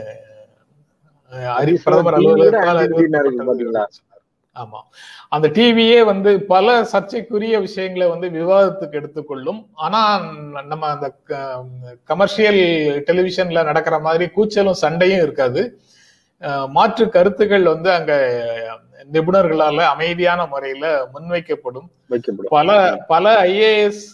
பிரதமர். 1.83 2.15
ஆமா. 4.55 4.81
அந்த 5.29 5.47
டிவியே 5.47 6.05
வந்து 6.05 6.41
பல 6.41 6.83
சர்ச்சைக்குரிய 6.83 7.59
விஷயங்களை 7.59 8.07
வந்து 8.07 8.29
விவாதத்துக்கு 8.29 8.97
எடுத்துக்கொள்ளும். 8.97 9.67
ஆனா 9.73 10.31
நம்ம 10.65 10.87
அந்த 10.87 11.13
கமர்ஷியல் 12.03 12.55
டெலிவிஷன்ல 13.07 13.63
நடக்கிற 13.63 13.99
மாதிரி 13.99 14.31
கூச்சலும் 14.35 14.71
சண்டையும் 14.71 15.21
இருக்காது. 15.21 15.79
மாற்று 16.67 17.09
கருத்துக்கள் 17.09 17.63
வந்து 17.63 17.91
அங்க 17.91 18.39
நிபுணர்களால 19.13 19.79
அமைதியான 19.93 20.45
முறையில 20.45 21.09
முன்வைக்கப்படும். 21.13 21.87
வைக்கப்படும். 22.09 22.51
பல 22.57 22.97
பல 23.07 23.43
ஐஏஎஸ் 23.43 24.05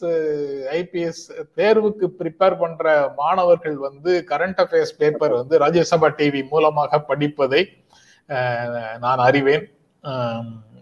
ஐபிஎஸ் 0.78 1.24
தேர்வுக்கு 1.56 2.08
ப்ரிப்பேர் 2.20 2.60
பண்ற 2.60 3.14
மாணவர்கள் 3.18 3.78
வந்து 3.78 4.26
கரண்ட் 4.30 4.60
அஃபேர்ஸ் 4.64 4.98
பேப்பர் 4.98 5.34
வந்து 5.34 5.58
ராஜ்யசபா 5.60 6.10
டிவி 6.20 6.42
மூலமாக 6.50 7.00
படிப்பதை 7.00 7.62
நான் 9.00 9.24
அறிவேன். 9.30 9.66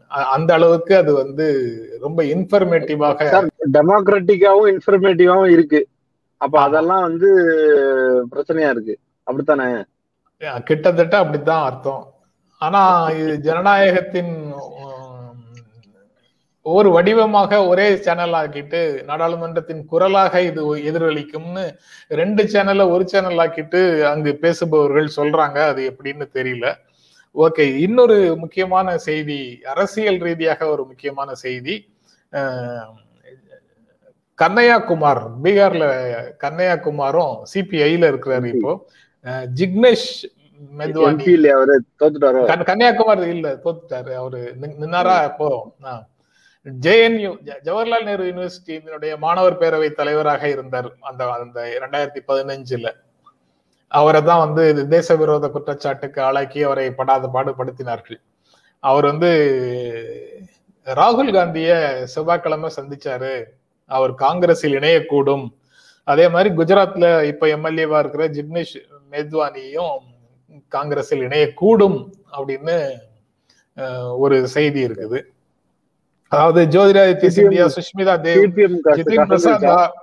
அந்த 0.07 0.53
அளவுக்கு 0.53 0.95
அது 0.95 1.13
வந்து 1.13 1.47
ரொம்ப 2.01 2.23
இன்ஃபர்மேட்டிவாக 2.23 3.49
டெமோக்ராட்டிக்காவும் 3.71 4.71
இன்ஃபர்மேட்டிவாவும் 4.73 5.51
இருக்கு. 5.51 5.87
அப்ப 6.37 6.61
அதெல்லாம் 6.61 7.01
வந்து 7.01 7.29
பிரச்சனையா 8.31 8.69
இருக்கு. 8.69 8.97
அப்படித்தானே? 9.23 9.83
கிட்டத்தட்ட 10.63 11.17
அப்படித்தான் 11.17 11.65
அர்த்தம். 11.69 12.03
ஆனா 12.65 12.81
இது 13.21 13.33
ஜனநாயகத்தின் 13.47 14.33
ஒவ்வொரு 16.65 16.89
ஒரு 16.89 16.89
வடிவமாக 16.95 17.57
ஒரே 17.71 17.85
சேனல் 18.05 18.35
ஆக்கிட்டு 18.39 18.79
நாடாளுமன்றத்தின் 19.09 19.81
குரலாக 19.91 20.41
இது 20.49 20.61
எதிரொலிக்கும்னு 20.89 21.65
ரெண்டு 22.19 22.43
சேனலை 22.53 22.85
ஒரு 22.93 23.03
சேனல் 23.11 23.41
ஆக்கிட்டு 23.43 23.81
அங்கு 24.11 24.31
பேசுபவர்கள் 24.43 25.09
சொல்றாங்க. 25.17 25.57
அது 25.71 25.81
எப்படின்னு 25.91 26.25
தெரியல. 26.37 26.67
ஓகே 27.35 27.65
இன்னொரு 27.85 28.17
முக்கியமான 28.43 28.97
செய்தி 29.07 29.39
அரசியல் 29.73 30.19
ரீதியாக 30.27 30.69
ஒரு 30.73 30.83
முக்கியமான 30.91 31.29
செய்தி. 31.45 31.75
கண்ணையா 34.39 34.77
குமார் 34.89 35.23
பீகார்ல 35.43 35.85
கண்ணையாகுமாரும் 36.43 37.35
சிபிஐல 37.53 38.09
இருக்கிறாரு 38.13 38.47
இப்போ. 38.55 38.73
ஜிக்னேஷ் 39.59 40.09
அவரு? 41.49 41.83
தோத்துட்டாரோ? 41.99 42.63
கன்னியாகுமரி 42.63 43.27
இல்ல 43.27 43.53
தோத்துட்டாரு. 43.53 44.13
அவரு 44.13 44.55
நின்- 44.61 44.83
நின்னாரா? 44.83 45.23
இப்போ 45.23 45.71
ஜேஎன்யூ 46.81 47.37
ஜவஹர்லால் 47.63 48.03
நேரு 48.03 48.23
யூனிவர்சிட்டியினுடைய 48.23 49.17
மாணவர் 49.17 49.57
பேரவை 49.57 49.91
தலைவராக 49.91 50.49
இருந்தார். 50.49 50.95
அந்த 50.99 51.31
அந்த 51.31 51.79
இரண்டாயிரத்தி 51.79 52.19
பதினஞ்சுல. 52.27 52.91
அவரை 53.87 54.23
தான் 54.23 54.51
வந்து 54.51 54.87
தேச 54.87 55.15
விரோத 55.15 55.47
குற்றச்சாட்டுக்கு 55.47 56.21
ஆளாக்கி 56.21 56.63
அவரை 56.63 56.91
படாத 56.91 57.29
பாடுபடுத்தினார்கள். 57.33 58.21
அவர் 58.79 59.05
வந்து 59.05 59.29
ராகுல் 60.85 61.33
காந்திய 61.33 62.01
செவ்வாய்க்கிழமை 62.03 62.71
சந்திச்சாரு. 62.75 63.43
அவர் 63.85 64.15
காங்கிரஸில் 64.15 64.73
இணையக்கூடும். 64.73 65.47
அதே 66.03 66.29
மாதிரி 66.29 66.55
குஜராத்ல 66.55 67.23
இப்ப 67.23 67.47
எம்எல்ஏவா 67.47 67.99
இருக்கிற 67.99 68.27
ஜிக்னேஷ் 68.27 68.87
மேத்வானியும் 69.11 69.97
காங்கிரஸில் 70.71 71.25
இணையக்கூடும் 71.27 71.97
அப்படின்னு 72.33 72.75
ஒரு 74.19 74.35
செய்தி 74.53 74.81
இருக்குது. 74.87 75.19
அதாவது 76.31 76.61
ஜோதிராதித்ய 76.73 77.29
சிந்தியா 77.37 77.65
சுஷ்மிதா 77.75 78.13
தேவ் 78.23 78.43
ஜிதின் 78.99 79.27
பிரசாத் 79.31 79.95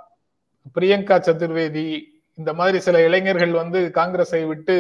பிரியங்கா 0.77 1.17
சதுர்வேதி 1.27 1.87
இந்த 2.39 2.51
மாதிரி 2.59 2.79
சில 2.81 2.97
இளைஞர்கள் 3.07 3.53
வந்து 3.59 3.79
காங்கிரஸை 3.97 4.41
விட்டு 4.51 4.77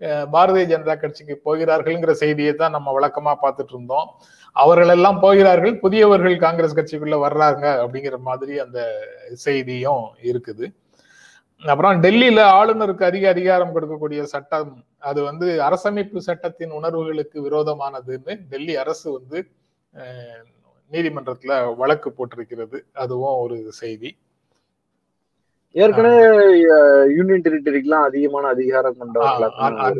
அஹ், 0.00 0.26
பாரதிய 0.30 0.64
ஜனதா 0.70 0.94
கட்சிக்கு 0.96 1.34
போகிறார்கள்ங்கிற 1.44 2.12
செய்தியை 2.20 2.52
தான் 2.54 2.74
நம்ம 2.76 2.92
வழக்கமா 2.96 3.32
பார்த்துட்டு 3.42 3.74
இருந்தோம். 3.74 4.08
அவர்கள் 4.56 4.92
எல்லாம் 4.94 5.18
போகிறார்கள் 5.20 5.74
புதியவர்கள் 5.82 6.36
காங்கிரஸ் 6.38 6.76
கட்சிக்குள்ள 6.78 7.16
வர்றாங்க 7.24 7.64
அப்படிங்கிற 7.82 8.16
மாதிரி 8.28 8.54
அந்த 8.64 8.78
செய்தியும் 9.44 10.02
இருக்குது. 10.30 10.64
அப்புறம் 11.66 12.02
டெல்லியில 12.02 12.40
ஆளுநருக்கு 12.40 13.04
அதிக 13.04 13.28
அதிகாரம் 13.28 13.74
கொடுக்கக்கூடிய 13.74 14.22
சட்டம் 14.22 14.84
அது 14.98 15.22
வந்து 15.22 15.46
அரசமைப்பு 15.46 16.16
சட்டத்தின் 16.16 16.70
உணர்வுகளுக்கு 16.70 17.50
விரோதமானதுன்னு 17.50 18.34
டெல்லி 18.48 18.76
அரசு 18.76 19.12
வந்து 19.12 19.46
நீதிமன்றத்துல 20.92 21.76
வழக்கு 21.76 22.10
போட்டிருக்கிறது. 22.10 22.80
அதுவும் 22.92 23.38
ஒரு 23.38 23.72
செய்தி. 23.72 24.16
ஏற்கனவே 25.70 26.58
யூனியன் 27.16 27.42
டெரிட்டரிக்கெல்லாம் 27.42 28.04
அதிகமான 28.04 28.46
அதிகாரம் 28.46 28.96
கொண்டவர்களா 29.00 29.22
ஆ, 29.22 29.40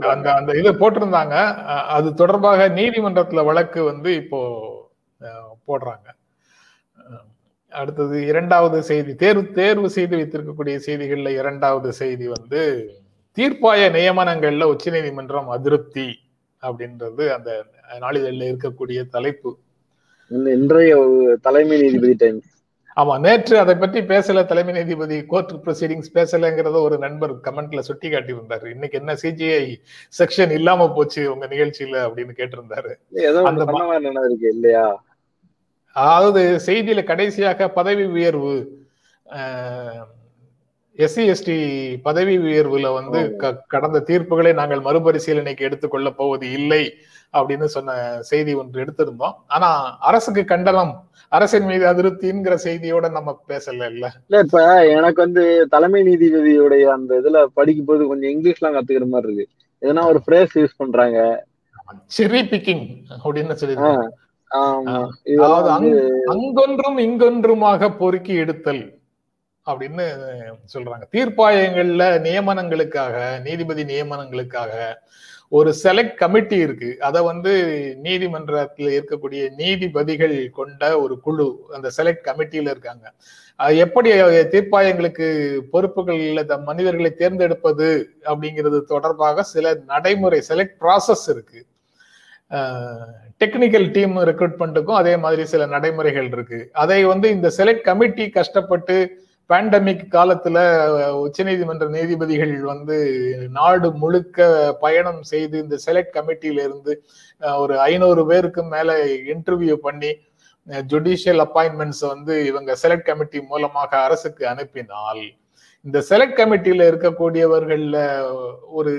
அந்த- 0.09 0.33
அந்த 0.35 0.53
இது 0.59 0.73
போட்டிருந்தாங்க. 0.73 1.65
அது 1.87 2.15
தொடர்பாக 2.15 2.69
நீதிமன்றத்துல 2.69 3.45
வழக்கு 3.45 3.83
வந்து 3.85 4.15
இப்போ 4.15 4.71
போடுறாங்க. 5.69 6.22
அடுத்தது 7.73 8.27
இரண்டாவது 8.27 8.83
செய்தி. 8.83 9.15
தேர்வு 9.15 9.45
தேர்வு 9.53 9.91
செய்து 9.91 10.17
வைத்திருக்கக்கூடிய 10.17 10.77
செய்திகள்ல 10.87 11.29
இரண்டாவது 11.29 11.93
செய்தி 11.93 12.29
வந்து 12.29 12.61
தீர்ப்பாய 13.37 13.83
நியமனங்கள்ல 13.91 14.65
உச்சநீதிமன்றம் 14.65 15.49
அதிருப்தி 15.49 16.09
அப்படின்றது 16.63 17.25
அந்த 17.33 17.51
நாளிதழில் 18.01 18.49
இருக்கக்கூடிய 18.51 19.09
தலைப்பு. 19.09 19.51
இன்றைய 20.31 20.93
தலைமை 21.41 21.77
நீதிபதி 21.81 22.15
டைம்ஸ் 22.15 22.51
ஆமா 22.97 23.19
நேற்று 23.19 23.59
அதை 23.59 23.75
பற்றி 23.75 24.01
பேசல 24.01 24.45
தலைமை 24.45 24.73
நீதிபதி 24.75 25.27
கோர்ட் 25.27 25.53
ப்ரொசீடிங்ஸ் 25.65 26.11
பேசலங்கிறத 26.15 26.81
ஒரு 26.83 26.99
நண்பர் 26.99 27.33
கமெண்ட்ல 27.37 27.79
சுட்டி 27.79 28.09
காட்டியிருந்தாரு 28.09 28.67
இன்னைக்கு 28.67 28.99
என்ன 28.99 29.13
சிஜிஐ 29.23 29.63
செக்ஷன் 30.19 30.51
இல்லாம 30.51 30.89
போச்சு 30.93 31.23
உங்க 31.33 31.47
நிகழ்ச்சியில 31.47 31.97
அப்படின்னு 32.07 32.35
கேட்டிருந்தாரு. 32.41 32.93
இல்லையா? 34.51 34.87
அதாவது 35.97 36.43
செய்தியில 36.67 37.01
கடைசியாக 37.05 37.69
பதவி 37.79 38.05
உயர்வு 38.17 38.55
எஸ்சி 40.99 41.23
எஸ்டி 41.33 41.57
பதவி 42.07 42.35
உயர்வுல 42.39 42.89
வந்து 42.97 43.21
கடந்த 43.75 44.03
தீர்ப்புகளை 44.09 44.53
நாங்கள் 44.59 44.85
மறுபரிசீலனைக்கு 44.87 45.67
எடுத்துக்கொள்ள 45.69 46.09
போவது 46.11 46.47
இல்லை 46.59 46.83
அப்படின்னு 47.35 47.67
சொன்ன 47.75 47.93
செய்தி 48.31 48.53
ஒன்று 48.55 48.83
எடுத்திருந்தோம். 48.85 49.37
ஆனா 49.47 49.71
அரசுக்கு 50.09 50.43
கண்டனம் 50.45 50.93
அரசின் 51.33 51.69
மீது 51.71 51.85
அதிருப்திங்கிற 51.93 52.55
செய்தியோட 52.65 53.07
நம்ம 53.11 53.31
பேசல 53.51 53.87
இல்ல. 53.93 54.05
இல்ல 54.27 54.43
இப்ப 54.47 54.59
எனக்கு 54.97 55.21
வந்து 55.27 55.45
தலைமை 55.75 56.03
நீதிபதியுடைய 56.09 56.85
அந்த 56.97 57.21
இதுல 57.21 57.45
படிக்கும் 57.59 57.89
போது 57.91 58.09
கொஞ்சம் 58.11 58.33
இங்கிலீஷ்லாம் 58.33 58.77
கத்துக்கிற 58.77 59.09
மாதிரி 59.15 59.33
இருக்கு. 59.33 59.55
எதனா 59.83 60.05
ஒரு 60.13 60.21
ஃப்ரேஸ் 60.27 60.59
யூஸ் 60.61 60.81
பண்றாங்க. 60.83 61.19
செரி 62.17 62.43
பிக்கிங் 62.53 62.85
அப்படின்னு 63.23 63.59
சொல்லியிருக்காங்க. 63.63 64.05
அங்கொன்றும் 66.33 66.99
இங்கொன்றுமாக 67.07 67.89
பொறுக்கி 68.01 68.35
எடுத்தல் 68.35 68.83
அப்படின்னு 69.67 70.07
சொல்றாங்க. 70.75 71.05
தீர்ப்பாயங்கள்ல 71.15 72.05
நியமனங்களுக்காக 72.27 73.17
நீதிபதி 73.41 73.85
நியமனங்களுக்காக 73.93 74.73
ஒரு 75.49 75.71
செலக்ட் 75.83 76.15
கமிட்டி 76.15 76.57
இருக்கு. 76.57 76.91
அத 77.01 77.23
வந்து 77.23 77.53
நீதிமன்றத்தில் 78.03 78.93
இருக்கக்கூடிய 78.99 79.43
நீதிபதிகள் 79.57 80.37
கொண்ட 80.51 80.83
ஒரு 81.01 81.15
குழு 81.21 81.47
அந்த 81.75 81.91
செலக்ட் 81.97 82.27
கமிட்டியில 82.29 82.73
இருக்காங்க. 82.75 83.05
அது 83.57 83.77
எப்படி 83.77 84.11
தீர்ப்பாயங்களுக்கு 84.55 85.27
பொறுப்புகள் 85.71 86.23
மனிதர்களை 86.69 87.11
தேர்ந்தெடுப்பது 87.15 87.89
அப்படிங்கிறது 88.25 88.81
தொடர்பாக 88.95 89.43
சில 89.43 89.75
நடைமுறை 89.87 90.41
செலக்ட் 90.49 90.79
ப்ராசஸ் 90.81 91.27
இருக்கு. 91.35 91.61
டெக்னிக்கல் 93.45 93.91
டீம் 93.91 94.17
ரெக்ரூட்மெண்ட்டுக்கும் 94.21 94.95
அதே 94.95 95.17
மாதிரி 95.17 95.45
சில 95.45 95.67
நடைமுறைகள் 95.67 96.27
இருக்கு. 96.27 96.71
அதை 96.73 97.05
வந்து 97.05 97.31
இந்த 97.31 97.51
செலக்ட் 97.57 97.81
கமிட்டி 97.81 98.31
கஷ்டப்பட்டு 98.31 98.97
பேண்டமிக் 99.51 100.05
காலத்துல 100.13 100.59
உச்சநீதிமன்ற 101.15 101.89
நீதிபதிகள் 101.89 102.61
வந்து 102.61 102.97
நாடு 103.49 103.93
முழுக்க 103.93 104.47
பயணம் 104.81 105.23
செய்து 105.23 105.59
இந்த 105.59 105.79
செலக்ட் 105.87 106.15
கமிட்டியில 106.15 106.63
இருந்து 106.63 107.03
ஒரு 107.57 107.81
ஐநூறு 107.81 108.27
பேருக்கு 108.27 108.63
மேல 108.65 108.97
இன்டர்வியூ 109.07 109.73
பண்ணி 109.73 110.13
ஜுடிஷியல் 110.87 111.43
அப்பாயின்மெண்ட்ஸ் 111.47 112.01
வந்து 112.01 112.45
இவங்க 112.45 112.77
செலக்ட் 112.83 113.03
கமிட்டி 113.03 113.41
மூலமாக 113.43 114.03
அரசுக்கு 114.03 114.49
அனுப்பினால் 114.49 115.25
இந்த 115.83 116.03
செலக்ட் 116.11 116.41
கமிட்டியில 116.41 116.89
இருக்கக்கூடியவர்கள்ல 116.91 117.99
ஒரு 118.67 118.95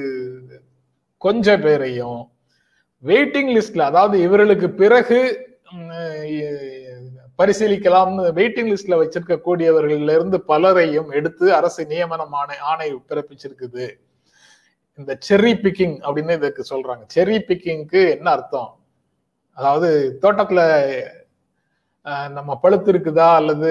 கொஞ்ச 1.17 1.57
பேரையும் 1.57 2.31
வெயிட்டிங் 3.03 3.51
லிஸ்ட்ல 3.55 3.87
அதாவது 3.91 4.15
இவர்களுக்கு 4.25 4.67
பிறகு 4.81 5.19
பரிசீலிக்கலாம்னு 7.39 8.23
வெயிட்டிங் 8.39 8.69
லிஸ்ட்ல 8.71 8.97
வச்சிருக்க 9.01 9.35
கூடியவர்கள்ல 9.47 10.15
இருந்து 10.17 10.37
பலரையும் 10.51 11.09
எடுத்து 11.17 11.45
அரசு 11.59 11.81
நியமனம் 11.91 12.35
ஆணை 12.41 12.57
ஆணை 12.71 12.87
பிறப்பிச்சிருக்குது. 13.09 13.85
இந்த 14.99 15.11
செர்ரி 15.27 15.53
பிக்கிங் 15.63 15.97
அப்படின்னு 16.05 16.33
இதுக்கு 16.39 16.63
சொல்றாங்க. 16.71 17.03
செர்ரி 17.15 17.37
பிக்கிங்க்கு 17.49 18.01
என்ன 18.15 18.27
அர்த்தம்? 18.35 18.71
அதாவது 19.57 19.89
தோட்டத்துல 20.23 20.61
நம்ம 22.37 22.51
பழுத்து 22.63 22.89
இருக்குதா 22.93 23.27
அல்லது 23.39 23.69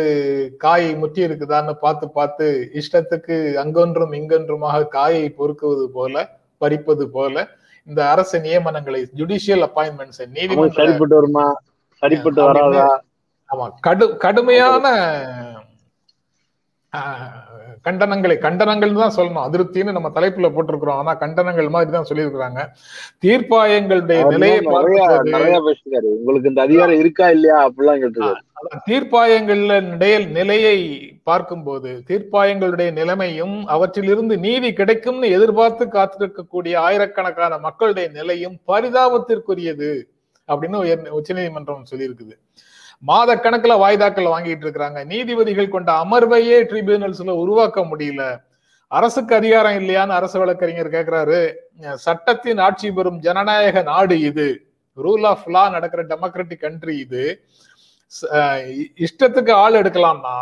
காய் 0.64 0.86
முற்றி 1.00 1.20
இருக்குதான்னு 1.26 1.72
பார்த்து 1.84 2.06
பார்த்து 2.18 2.46
இஷ்டத்துக்கு 2.80 3.36
அங்கொன்றும் 3.62 4.14
இங்கொன்றுமாக 4.20 4.86
காயை 4.96 5.26
பொறுக்குவது 5.40 5.86
போல 5.96 6.14
பறிப்பது 6.60 7.04
போல 7.16 7.36
இந்த 7.88 8.00
அரசு 8.12 8.36
நியமனங்களை 8.46 9.00
ஜுடிஷியல் 9.20 9.64
அப்பாயின்மெண்ட்ஸ் 9.68 10.22
நீதிமன்ற 10.36 10.76
சரிப்பட்டு 10.80 11.14
வருமா? 11.18 11.46
சரிப்பட்டு 12.02 12.40
வராதா? 12.48 12.86
ஆமா. 13.52 13.66
கடு 13.86 14.06
கடுமையான 14.24 14.86
கண்டனங்களை 17.86 18.34
கண்டனங்கள் 18.44 18.98
தான் 19.02 19.14
சொல்லணும். 19.16 19.44
அதிருப்தின்னு 19.48 19.94
நம்ம 19.96 20.08
தலைப்புல 20.16 20.48
போட்டிருக்கிறோம். 20.54 20.98
ஆனா 21.02 21.12
கண்டனங்கள் 21.22 21.72
மாதிரி 21.74 21.90
தான் 21.94 22.08
சொல்லியிருக்கிறாங்க. 22.10 22.60
தீர்ப்பாயங்களுடைய 23.24 24.20
நிலையை 24.32 24.58
நிறைய 25.34 25.58
பேசிருக்காரு 25.66 26.08
உங்களுக்கு 26.18 26.50
இந்த 26.52 26.62
அதிகாரம் 26.66 27.00
இருக்கா 27.02 27.28
இல்லையா? 27.36 27.58
அப்படிலாம் 27.68 28.00
கேட்டிருக்காரு. 28.02 28.42
தீர்ப்பாயங்கள்ல 28.86 29.80
நிலைய 29.80 30.18
நிலையை 30.26 30.78
பார்க்கும்போது 31.22 32.02
தீர்ப்பாயங்களுடைய 32.06 32.92
நிலைமையும் 32.92 33.66
அவற்றிலிருந்து 33.66 34.38
நீதி 34.38 34.72
கிடைக்கும்னு 34.72 35.30
எதிர்பார்த்து 35.30 35.86
காத்திருக்கக்கூடிய 35.86 36.76
ஆயிரக்கணக்கான 36.76 37.58
மக்களுடைய 37.58 38.08
நிலையும் 38.08 38.56
பரிதாபத்திற்குரியது 38.66 39.90
அப்படின்னு 40.48 40.76
உயர் 40.76 41.08
உச்சநீதிமன்றம் 41.08 41.84
சொல்லியிருக்குது. 41.90 42.34
மாத 42.98 43.34
கணக்குல 43.34 43.74
வாய்தாக்கள் 43.84 44.32
வாங்கிட்டு 44.32 44.64
இருக்கிறாங்க. 44.66 45.04
நீதிபதிகள் 45.04 45.68
கொண்ட 45.68 45.92
அமர்வையே 45.92 46.58
ட்ரிபியூனல்ஸ்ல 46.70 47.30
உருவாக்க 47.30 47.80
முடியல. 47.80 48.40
அரசுக்கு 48.88 49.34
அதிகாரம் 49.34 49.72
இல்லையான்னு 49.72 50.18
அரசு 50.18 50.38
வழக்கறிஞர் 50.38 50.90
கேட்கிறாரு 50.90 51.52
சட்டத்தின் 51.94 52.58
ஆட்சி 52.58 52.90
பெறும் 52.92 53.18
ஜனநாயக 53.18 53.82
நாடு 53.82 54.20
இது. 54.20 54.48
ரூல் 54.96 55.24
ஆஃப் 55.26 55.48
லா 55.48 55.68
நடக்கிற 55.68 56.04
டெமோக்ராட்டிக் 56.04 56.60
கண்ட்ரி 56.60 56.96
இது. 56.98 57.24
இஷ்டத்துக்கு 59.04 59.52
ஆள் 59.62 59.80
எடுக்கலாம்னா 59.82 60.36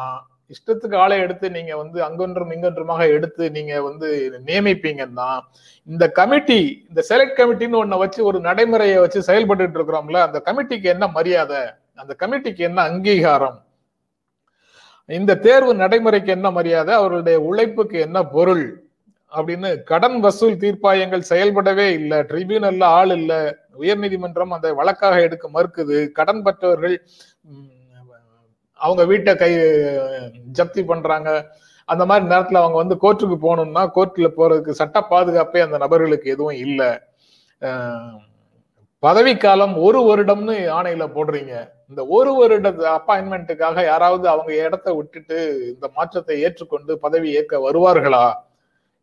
இஷ்டத்துக்கு 0.51 0.97
ஆளை 0.97 1.17
எடுத்து 1.19 1.47
நீங்க 1.51 1.77
வந்து 1.77 1.99
அங்கொன்றும் 2.03 2.53
இங்கொன்றுமாக 2.55 3.03
எடுத்து 3.09 3.45
நீங்க 3.51 3.75
வந்து 3.83 4.09
நியமிப்பீங்கன்னா 4.49 5.29
இந்த 5.89 6.05
கமிட்டி 6.09 6.61
இந்த 6.89 7.01
செலக்ட் 7.11 7.39
கமிட்டின்னு 7.41 7.81
ஒண்ண 7.83 7.97
வச்சு 7.97 8.21
ஒரு 8.25 8.41
நடைமுறையை 8.41 8.99
வச்சு 9.01 9.23
செயல்பட்டு 9.23 9.77
இருக்கிறோம்ல 9.79 10.21
அந்த 10.27 10.39
கமிட்டிக்கு 10.49 10.89
என்ன 10.89 11.07
மரியாதை? 11.09 11.63
அந்த 11.97 12.13
கமிட்டிக்கு 12.23 12.59
என்ன 12.59 12.81
அங்கீகாரம்? 12.83 13.59
இந்த 15.09 15.39
தேர்வு 15.47 15.73
நடைமுறைக்கு 15.75 16.31
என்ன 16.33 16.51
மரியாதை? 16.51 16.93
அவர்களுடைய 16.95 17.39
உழைப்புக்கு 17.41 17.97
என்ன 18.01 18.19
பொருள்? 18.25 18.67
அப்படின்னு 19.33 19.69
கடன் 19.85 20.19
வசூல் 20.21 20.61
தீர்ப்பாயங்கள் 20.63 21.29
செயல்படவே 21.33 21.87
இல்லை 21.99 22.19
ட்ரிபியூனல்ல 22.21 22.85
ஆள் 22.99 23.13
இல்லை 23.17 23.41
உயர்நீதிமன்றம் 23.79 24.55
அந்த 24.57 24.75
வழக்காக 24.75 25.21
எடுக்க 25.23 25.49
மறுக்குது 25.49 25.99
கடன் 26.13 26.43
பெற்றவர்கள் 26.43 26.97
அவங்க 28.81 29.03
வீட்டை 29.11 29.33
கை 29.37 29.51
ஜப்தி 30.59 30.83
பண்றாங்க. 30.91 31.31
அந்த 31.89 32.03
மாதிரி 32.09 32.25
நேரத்துல 32.33 32.61
அவங்க 32.63 32.77
வந்து 32.83 32.97
கோர்ட்டுக்கு 33.03 33.37
போகணும்னா 33.45 33.83
கோர்ட்ல 33.97 34.29
போறதுக்கு 34.37 34.79
சட்ட 34.81 34.99
பாதுகாப்பே 35.11 35.61
அந்த 35.67 35.79
நபர்களுக்கு 35.85 36.29
எதுவும் 36.35 36.59
இல்லை. 36.67 36.91
பதவிக்காலம் 39.03 39.75
ஒரு 39.87 40.01
வருடம்னு 40.09 40.55
ஆணையில 40.79 41.05
போடுறீங்க. 41.17 41.55
இந்த 41.91 42.03
ஒரு 42.17 42.33
வருட 42.39 42.69
அப்பாயின்மெண்ட்டுக்காக 42.97 43.85
யாராவது 43.85 44.27
அவங்க 44.29 44.53
இடத்த 44.67 44.89
விட்டுட்டு 44.95 45.39
இந்த 45.73 45.87
மாற்றத்தை 45.97 46.37
ஏற்றுக்கொண்டு 46.47 46.93
பதவி 46.99 47.29
ஏற்க 47.39 47.55
வருவார்களா? 47.67 48.27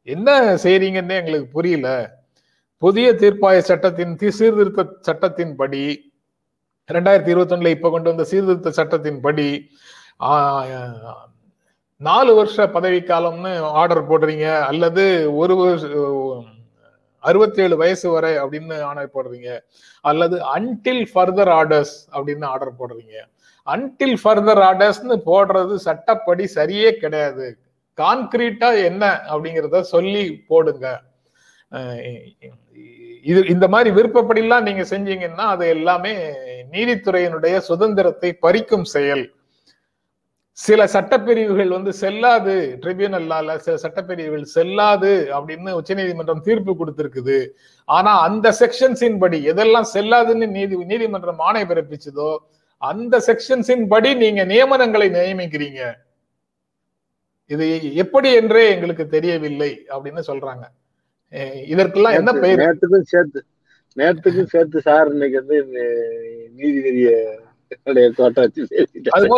என்ன 0.07 0.29
செய்றீங்கன்னு 0.63 1.15
எங்களுக்கு 1.21 1.47
புரியல. 1.57 1.89
புதிய 2.81 3.07
தீர்ப்பாய 3.21 3.57
சட்டத்தின் 3.69 4.13
சீர்திருத்த 4.39 4.85
சட்டத்தின்படி 5.07 5.83
ரெண்டாயிரத்தி 6.95 7.31
இருபத்தொன்னுல 7.33 7.71
இப்போ 7.73 7.87
இப்ப 7.87 7.89
கொண்டு 7.93 8.11
வந்த 8.11 8.25
சீர்திருத்த 8.29 8.69
சட்டத்தின்படி 8.77 9.21
படி 9.25 9.47
நாலு 12.01 12.31
வருஷ 12.37 12.67
பதவி 12.75 12.99
காலம்னு 13.09 13.51
ஆர்டர் 13.81 14.01
போடுறீங்க 14.09 14.45
அல்லது 14.69 15.03
ஒரு 15.41 15.55
அறுபத்தேழு 17.23 17.75
வயசு 17.81 18.07
வரை 18.15 18.31
அப்படின்னு 18.41 18.75
ஆர்டர் 18.89 19.15
போடுறீங்க 19.15 19.49
அல்லது 20.09 20.37
அன்டில் 20.55 21.03
ஃபர்தர் 21.11 21.51
ஆர்டர்ஸ் 21.59 21.95
அப்படின்னு 22.15 22.45
ஆர்டர் 22.53 22.77
போடுறீங்க. 22.81 23.15
அன்டில் 23.67 24.17
ஃபர்தர் 24.23 24.61
ஆர்டர்ஸ்னு 24.67 25.17
போடுறது 25.29 25.75
சட்டப்படி 25.87 26.45
சரியே 26.57 26.91
கிடையாது. 27.03 27.47
கான்கிரீட்டா 27.97 28.69
என்ன 28.89 29.03
அப்படிங்கிறத 29.31 29.81
சொல்லி 29.95 30.23
போடுங்க. 30.51 30.87
இது 33.31 33.39
இந்த 33.53 33.65
மாதிரி 33.73 33.89
விருப்பப்படிலாம் 33.97 34.67
நீங்க 34.67 34.83
செஞ்சீங்கன்னா 34.91 35.45
அது 35.53 35.65
எல்லாமே 35.77 36.13
நீதித்துறையினுடைய 36.73 37.55
சுதந்திரத்தை 37.69 38.29
பறிக்கும் 38.45 38.87
செயல். 38.95 39.25
சில 40.57 40.81
சட்டப்பிரிவுகள் 40.93 41.71
வந்து 41.75 41.91
செல்லாது 42.01 42.53
ட்ரிபியூனல்லால 42.83 43.55
சில 43.65 43.75
சட்டப்பிரிவுகள் 43.83 44.45
செல்லாது 44.53 45.11
அப்படின்னு 45.37 45.71
உச்சநீதிமன்றம் 45.79 46.45
தீர்ப்பு 46.47 46.73
கொடுத்திருக்குது. 46.79 47.37
ஆனா 47.97 48.13
அந்த 48.27 48.47
செக்ஷன்ஸின் 48.61 49.19
படி 49.23 49.39
எதெல்லாம் 49.51 49.89
செல்லாதுன்னு 49.93 50.47
நீதி 50.57 50.77
நீதிமன்றம் 50.93 51.43
ஆணை 51.49 51.63
பிறப்பிச்சதோ 51.71 52.31
அந்த 52.81 53.15
செக்ஷன்ஸின் 53.27 53.85
படி 53.93 54.09
நீங்க 54.23 54.41
நியமனங்களை 54.53 55.09
நியமிக்கிறீங்க. 55.17 55.81
இது 57.53 57.65
எப்படி 58.03 58.29
என்றே 58.39 58.63
எங்களுக்கு 58.75 59.07
தெரியவில்லை 59.15 59.71
அப்படின்னு 59.93 60.23
சொல்றாங்க. 60.31 60.65
இதற்கெல்லாம் 61.73 62.17
என்ன 62.19 62.31
பெயர்? 62.43 62.61
நேத்துக்கும் 62.63 63.09
சேர்த்து 63.13 63.39
நேத்துக்கும் 63.97 64.51
சேர்த்து 64.53 64.81
சார் 64.81 65.11
இன்னைக்கு 65.15 65.37
வந்து 65.43 65.57
நீதிபதிய 66.59 67.11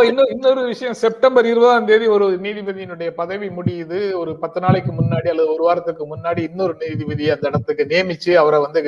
இன்னும் 0.08 0.32
இன்னொரு 0.34 0.62
விஷயம் 0.65 0.97
செப்டம்பர் 1.04 1.45
இருபதாம் 1.45 1.86
தேதி 1.86 2.08
ஒரு 2.15 2.25
நீதிபதியினுடைய 2.43 3.10
பதவி 3.21 3.47
முடியுது. 3.47 3.99
ஒரு 4.13 4.32
பத்து 4.39 4.60
நாளைக்கு 4.62 4.91
முன்னாடி 4.91 5.28
அல்லது 5.32 5.54
ஒரு 5.54 5.63
வாரத்துக்கு 5.63 6.04
முன்னாடி 6.12 6.41
இன்னொரு 6.49 6.75
நீதிபதி 6.80 7.30
அந்த 7.36 7.47
இடத்துக்கு 7.47 7.86
நியமிச்சு 7.93 8.34
அவரை 8.34 8.60
வந்து 8.65 8.82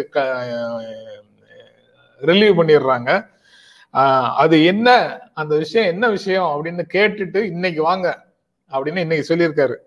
ரிலீவ் 2.21 2.59
பண்ணிடுறாங்க. 2.59 3.09
அது 4.43 4.57
என்ன 4.65 4.89
அந்த 5.33 5.53
விஷயம் 5.63 5.91
என்ன 5.93 6.09
விஷயம் 6.09 6.49
அப்படின்னு 6.51 6.85
கேட்டுட்டு 6.93 7.41
இன்னைக்கு 7.53 7.81
வாங்க 7.83 8.07
அப்படின்னு 8.71 9.05
இன்னைக்கு 9.05 9.29
சொல்லியிருக்காரு. 9.31 9.77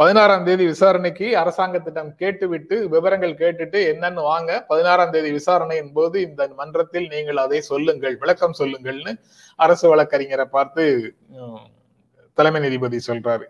பதினாறாம் 0.00 0.44
தேதி 0.46 0.64
விசாரணைக்கு 0.72 1.26
அரசாங்கத்திடம் 1.40 2.10
கேட்டுவிட்டு 2.20 2.76
விவரங்கள் 2.92 3.32
கேட்டுட்டு 3.40 3.78
என்னன்னு 3.92 4.22
வாங்க. 4.32 4.50
பதினாறாம் 4.68 5.12
தேதி 5.14 5.30
விசாரணையின் 5.36 5.90
போது 5.96 6.16
இந்த 6.26 6.42
மன்றத்தில் 6.60 7.08
நீங்கள் 7.14 7.40
அதை 7.44 7.60
சொல்லுங்கள் 7.70 8.14
விளக்கம் 8.22 8.58
சொல்லுங்கள்னு 8.60 9.12
அரசு 9.64 9.86
வழக்கறிஞரை 9.92 10.46
பார்த்து 10.56 10.82
தலைமை 12.38 12.60
நீதிபதி 12.64 13.00
சொல்றாரு. 13.08 13.46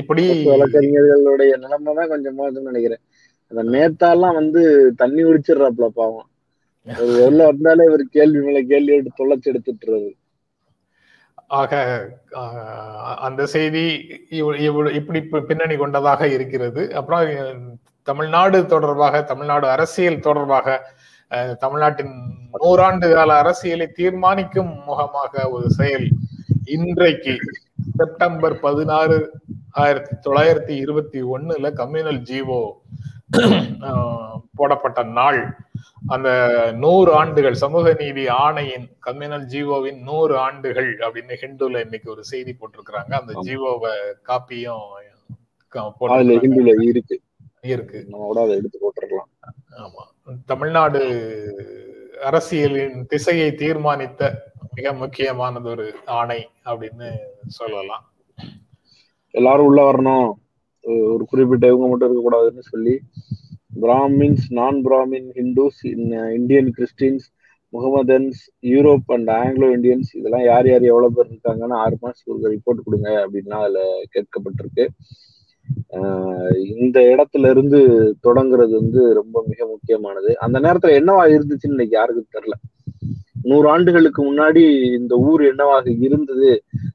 இப்படி 0.00 0.24
வழக்கறிஞர்களுடைய 0.52 1.52
நிலைமை 1.64 1.94
தான் 1.98 2.12
கொஞ்சம் 2.14 2.38
மோசம்னு 2.40 2.70
நினைக்கிறேன். 2.70 3.02
அந்த 3.50 3.62
நேத்தாலாம் 3.74 4.38
வந்து 4.40 4.62
தண்ணி 5.02 5.22
குடிச்சிடுறாப்ல 5.24 5.88
பாவம். 6.00 6.28
எவ்வளவு 6.86 7.50
வந்தாலே 7.50 7.84
இவர் 7.90 8.04
கேள்வி 8.16 8.40
மேல 8.46 8.58
கேள்வி 8.72 8.94
எடுத்து 8.96 9.20
தொலைச்சு 9.20 9.50
எடுத்துட்டுறது 9.52 10.10
ஆக 11.50 11.72
ஆஹ், 12.36 12.62
அந்த 13.20 13.46
செய்தி 13.46 13.84
இவ்- 14.38 14.58
இப்படி 14.92 15.20
பின்னணி 15.42 15.76
கொண்டதாக 15.76 16.28
இருக்கிறது. 16.28 16.94
அப்புறம் 16.94 17.24
தமிழ்நாடு 18.08 18.66
தொடர்பாக 18.66 19.22
தமிழ்நாடு 19.24 19.66
அரசியல் 19.68 20.20
தொடர்பாக 20.20 20.66
அஹ், 21.30 21.54
தமிழ்நாட்டின் 21.56 22.12
நூறாண்டு 22.54 23.12
கால 23.12 23.30
அரசியலை 23.36 23.86
தீர்மானிக்கும் 23.92 24.72
முகமாக 24.86 25.48
ஒரு 25.50 25.70
செயல் 25.70 26.06
இன்றைக்கு 26.66 27.34
செப்டம்பர் 27.98 28.60
பதினாறு 28.60 29.16
ஆயிரத்தி 29.74 30.14
தொள்ளாயிரத்தி 30.24 30.74
இருபத்தி 30.78 31.22
ஒண்ணுல 31.32 31.70
கம்யூனல் 31.72 32.20
ஜீவோ 32.22 32.60
போடப்பட்ட 34.54 35.02
நாள். 35.02 35.56
அந்த 36.06 36.48
நூறு 36.76 37.14
ஆண்டுகள் 37.14 37.54
சமூக 37.54 37.96
நீதி 37.98 38.26
ஆணையின் 38.26 38.96
கம்யூனல் 39.06 39.46
ஜீவோவின் 39.46 40.02
நூறு 40.02 40.38
ஆண்டுகள் 40.38 40.98
அப்படின்னு 40.98 41.34
ஹிந்துல 41.40 41.80
இன்னைக்கு 41.80 42.10
ஒரு 42.10 42.24
செய்தி 42.24 42.56
போட்டிருக்கிறாங்க. 42.60 43.12
அந்த. 43.14 43.40
ஜீவோவை 43.42 44.12
காப்பியும். 44.28 44.80
ஹிந்துல 45.74 46.82
இருக்கு. 46.82 47.20
இருக்கு. 47.60 48.06
எடுத்து 48.48 48.78
போட்டுருக்கலாம் 48.80 49.52
ஆமா. 49.76 50.38
தமிழ்நாடு 50.46 51.00
அரசியலின் 52.22 53.06
திசையை 53.06 53.50
தீர்மானித்த 53.50 54.34
மிக 54.74 54.92
முக்கியமானது 54.92 55.70
ஒரு 55.70 55.94
ஆணை 56.04 56.48
அப்படின்னு 56.64 57.12
சொல்லலாம். 57.46 58.12
எல்லாரும் 59.30 59.66
உள்ள 59.66 59.92
வரணும். 59.92 60.32
ஒரு 60.86 61.24
குறிப்பிட்ட 61.26 61.66
இவங்க 61.66 61.86
மட்டும் 61.86 62.10
இருக்கக்கூடாதுன்னு 62.10 62.58
சொல்லி 62.58 63.00
Brahmins 63.80 64.44
non 64.48 64.84
Brahmin 64.84 65.28
Hindus 65.34 65.80
Indian 66.32 66.72
Christians 66.78 67.26
Mohammedans 67.72 68.40
Europe 68.62 69.06
and 69.06 69.30
Anglo 69.30 69.68
Indians 69.76 70.10
இதெல்லாம் 70.14 70.44
யார் 70.44 70.68
யார் 70.68 70.82
எவ்வளவு 70.82 71.12
பேர் 71.12 71.30
இருக்காங்கன்னு 71.30 71.74
ஆறு 71.74 71.96
மாதத்துக்கு 72.00 72.36
ஒரு 72.38 72.52
ரிப்போர்ட் 72.52 72.84
கொடுங்க 72.84 73.26
அப்படின்னா 73.26 73.58
அதுல 73.58 73.80
கேட்கப்பட்டிருக்கு. 74.14 74.84
ஆஹ் 75.90 76.56
இந்த 76.76 77.00
இடத்துல 77.00 77.50
இருந்து 77.50 77.78
தொடங்குறது 78.22 78.70
வந்து 78.70 79.14
ரொம்ப 79.14 79.44
மிக 79.46 79.66
முக்கியமானது. 79.66 80.38
அந்த 80.38 80.60
நேரத்துல 80.60 80.96
என்னவா 81.00 81.24
இருந்துச்சுன்னு 81.34 81.74
இன்னைக்கு 81.74 81.96
யாருக்கும் 81.96 82.32
தெரியல. 82.32 82.56
நூறு 83.46 83.68
ஆண்டுகளுக்கு 83.68 84.20
முன்னாடி 84.24 84.64
இந்த 84.98 85.14
ஊர் 85.16 85.42
என்னவாக 85.42 85.90
இருந்தது 86.00 86.50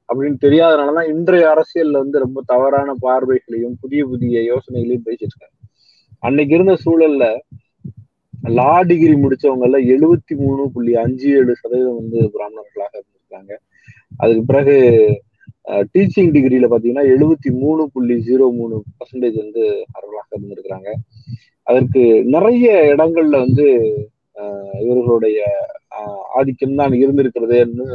அப்படின்னு 0.08 0.36
தெரியாதனாலதான் 0.40 1.08
இன்றைய 1.08 1.44
அரசியல்ல 1.54 1.98
வந்து 2.02 2.18
ரொம்ப 2.18 2.42
தவறான 2.46 2.94
பார்வைகளையும் 3.00 3.76
புதிய 3.80 4.04
புதிய 4.06 4.40
யோசனைகளையும் 4.40 5.06
பேசியிருக்காங்க. 5.06 5.56
அன்னைக்கு 6.18 6.54
இருந்த 6.54 6.76
சூழல்ல 6.84 7.24
லா 8.42 8.82
டிகிரி 8.82 9.14
முடிச்சவங்கல 9.14 9.76
எழுபத்தி 9.94 10.34
மூணு 10.36 10.70
புள்ளி 10.74 10.94
அஞ்சு 10.96 11.28
ஏழு 11.30 11.54
சதவீதம் 11.56 11.96
வந்து 11.96 12.30
பிராமணர்களாக 12.32 12.94
இருந்திருக்காங்க. 13.00 13.52
அதுக்கு 14.16 14.42
பிறகு 14.44 14.76
டீச்சிங் 15.68 16.32
டிகிரியில 16.34 16.66
பாத்தீங்கன்னா 16.70 17.04
எழுபத்தி 17.14 17.50
மூணு 17.58 17.90
புள்ளி 17.92 18.14
ஜீரோ 18.26 18.46
மூணு 18.52 18.82
பர்சன்டேஜ் 18.98 19.38
வந்து 19.44 19.64
அவர்களாக 19.92 20.30
இருந்திருக்கிறாங்க. 20.36 20.90
அதற்கு 21.62 22.24
நிறைய 22.24 22.94
இடங்கள்ல 22.96 23.36
வந்து 23.44 23.66
ஆஹ் 24.34 24.80
இவர்களுடைய 24.82 25.38
ஆதிக்கம் 26.38 26.78
தான் 26.80 26.94
இருந்திருக்கிறதுன்னு 27.02 27.86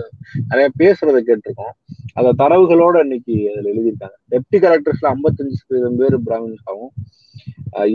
நிறைய 0.50 0.68
பேசுறதை 0.82 1.22
கேட்டிருக்கோம். 1.30 1.76
அந்த 2.18 2.30
தரவுகளோட 2.42 2.98
இன்னைக்கு 3.06 3.36
அதுல 3.52 3.72
எழுதியிருக்காங்க. 3.74 4.18
டெப்டி 4.34 4.60
கலெக்டர்ஸ்ல 4.66 5.14
ஐம்பத்தஞ்சு 5.16 5.62
சதவீதம் 5.62 6.00
பேர் 6.02 6.18
பிராமின்ஸாகவும் 6.28 6.94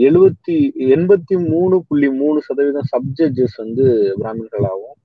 எழுபத்தி 0.07 0.57
எண்பத்தி 0.95 1.35
மூணு 1.51 1.75
புள்ளி 1.87 2.09
மூணு 2.19 2.39
சதவீதம் 2.47 2.89
சப்ஜட்ஜஸ் 2.93 3.57
வந்து 3.63 3.85
பிராமின்களாகவும் 4.21 4.99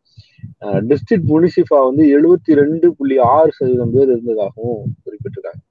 டிஸ்ட்ரிக்ட் 0.88 1.30
முனிசிபா 1.32 1.78
வந்து 1.88 2.04
எழுபத்தி 2.16 2.52
ரெண்டு 2.60 2.86
புள்ளி 2.98 3.16
ஆறு 3.34 3.50
சதவீதம் 3.56 3.94
பேர் 3.94 4.10
இருந்ததாகவும் 4.14 4.82
குறிப்பிட்டிருக்காங்க. 5.04 5.62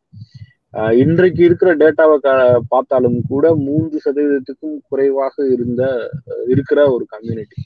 இன்றைக்கு 0.73 1.43
இருக்கிற 1.43 1.75
டேட்டாவை 1.75 2.17
க- 2.17 2.61
பார்த்தாலும் 2.67 3.21
கூட 3.27 3.55
மூன்று 3.55 3.99
சதவீதத்துக்கும் 4.05 4.77
குறைவாக 4.89 5.47
இருந்த 5.51 6.09
இருக்கிற 6.47 6.91
ஒரு 6.91 7.05
கம்யூனிட்டி 7.07 7.61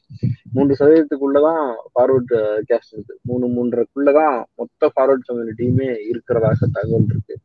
மூன்று 0.54 0.76
சதவீதத்துக்குள்ளதான் 0.80 1.66
ஃபார்வர்ட் 1.96 2.34
கேஸ்ட் 2.70 2.92
இருக்கு. 2.92 3.20
மூணு 3.22 3.48
மூன்றரைக்குள்ளதான் 3.48 4.44
மொத்த 4.56 4.92
ஃபார்வர்ட் 4.96 5.28
கம்யூனிட்டியுமே 5.32 5.88
இருக்கிறதாக 6.12 6.54
தகவல் 6.72 7.06
இருக்கு. 7.10 7.36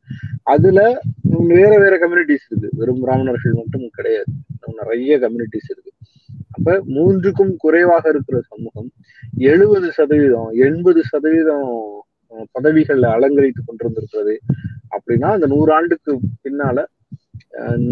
அதுல 0.42 1.00
வேற 1.48 1.78
வேற 1.78 1.94
கம்யூனிட்டிஸ் 1.98 2.46
இருக்கு. 2.50 2.68
வெறும் 2.72 3.00
பிராமணர்கள் 3.00 3.52
மட்டும் 3.52 3.88
கிடையாது. 3.92 4.32
நிறைய 4.76 5.18
கம்யூனிட்டிஸ் 5.18 5.70
இருக்கு. 5.70 5.92
அப்ப 6.50 6.82
மூன்றுக்கும் 6.86 7.54
குறைவாக 7.56 8.08
இருக்கிற 8.08 8.40
சமூகம் 8.46 8.90
எழுபது 9.36 9.92
சதவீதம் 9.92 10.50
எண்பது 10.50 11.02
சதவீதம் 11.04 11.68
அஹ், 12.30 12.44
பதவிகளை 12.52 13.10
அலங்கரித்துக் 13.10 13.68
கொண்டிருந்திருக்கிறது. 13.68 14.34
அப்படின்னா 14.96 15.30
அந்த 15.36 15.46
நூறு 15.54 15.70
ஆண்டுக்கு 15.78 16.12
பின்னால 16.44 16.84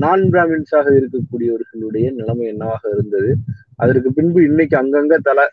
நான் 0.03 0.23
பிராமின்ஸாக 0.33 0.89
இருக்கக்கூடியவர்களுடைய 1.01 2.07
நிலைமை 2.19 2.47
என்னவாக 2.53 2.83
இருந்தது? 2.95 3.31
அதற்கு 3.83 4.09
பின்பு 4.13 4.41
இன்னைக்கு 4.49 4.77
அங்கங்க 4.81 5.17
தலை 5.29 5.45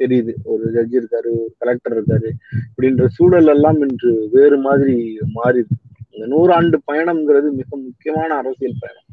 தெரியுது. 0.00 0.32
ஒரு 0.52 0.64
ஜட்ஜ் 0.74 0.94
இருக்காரு 1.00 1.28
ஒரு 1.40 1.50
கலெக்டர் 1.60 1.94
இருக்காரு. 1.96 2.28
இப்படின்ற 2.68 3.06
சூழல் 3.16 3.50
எல்லாம் 3.54 3.80
இன்று 3.86 4.12
வேறு 4.36 4.58
மாதிரி 4.66 4.96
மாறிடுது 5.38 5.76
இந்த 6.14 6.26
நூறாண்டு 6.34 6.76
பயணம்ங்கிறது 6.90 7.48
மிக 7.60 7.68
முக்கியமான 7.86 8.30
அரசியல் 8.40 8.80
பயணம். 8.82 9.06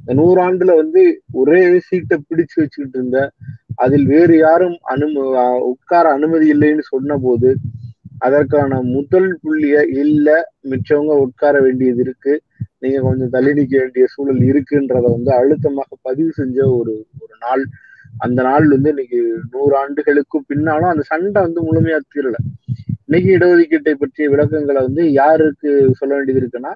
இந்த 0.00 0.12
நூறாண்டுல 0.20 0.74
வந்து 0.82 1.02
ஒரே 1.40 1.62
சீட்டை 1.88 2.16
பிடிச்சு 2.28 2.56
வச்சுக்கிட்டு 2.60 2.98
இருந்த 2.98 3.18
அதில் 3.84 4.06
வேறு 4.12 4.34
யாரும் 4.38 4.78
அனும 4.92 5.24
உட்கார 5.72 6.04
அனுமதி 6.18 6.46
இல்லைன்னு 6.54 6.84
சொன்ன 6.92 7.18
போது 7.26 7.48
அதற்கான 8.18 8.80
முதல் 8.94 9.30
புள்ளிய 9.42 9.76
இல்ல 10.02 10.28
மிச்சவங்க 10.70 11.14
உட்கார 11.26 11.54
வேண்டியது 11.60 12.00
இருக்கு. 12.06 12.34
நீங்க 12.80 12.98
கொஞ்சம் 13.00 13.32
தள்ளி 13.34 13.52
நிக்க 13.52 13.74
வேண்டிய 13.78 14.04
சூழல் 14.06 14.42
இருக்குன்றத 14.50 15.06
வந்து 15.16 15.30
அழுத்தமாக 15.40 15.96
பதிவு 16.02 16.30
செஞ்ச 16.30 16.58
ஒரு 16.78 16.94
ஒரு 17.22 17.34
நாள். 17.46 17.64
அந்த 18.24 18.40
நாள் 18.42 18.66
வந்து 18.66 18.90
இன்னைக்கு 18.90 19.20
நூறு 19.50 19.74
ஆண்டுகளுக்கு 19.76 20.38
பின்னாலும் 20.46 20.92
அந்த 20.92 21.02
சண்டை 21.02 21.40
வந்து 21.42 21.60
முழுமையா 21.62 21.98
தீரல. 22.06 22.36
இன்னைக்கு 23.06 23.30
இடஒதுக்கீட்டை 23.36 23.94
பற்றிய 23.94 24.26
விளக்கங்களை 24.28 24.80
வந்து 24.82 25.02
யாருக்கு 25.12 25.70
சொல்ல 25.92 26.12
வேண்டியது 26.14 26.40
இருக்குன்னா 26.42 26.72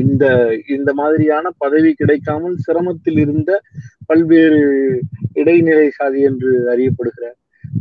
இந்த 0.00 0.24
இந்த 0.68 0.90
மாதிரியான 0.94 1.46
பதவி 1.58 1.90
கிடைக்காமல் 1.92 2.56
சிரமத்தில் 2.66 3.18
இருந்த 3.18 3.50
பல்வேறு 4.06 4.60
இடைநிலை 5.32 5.88
சாதி 5.90 6.20
என்று 6.20 6.50
அறியப்படுகிற 6.72 7.24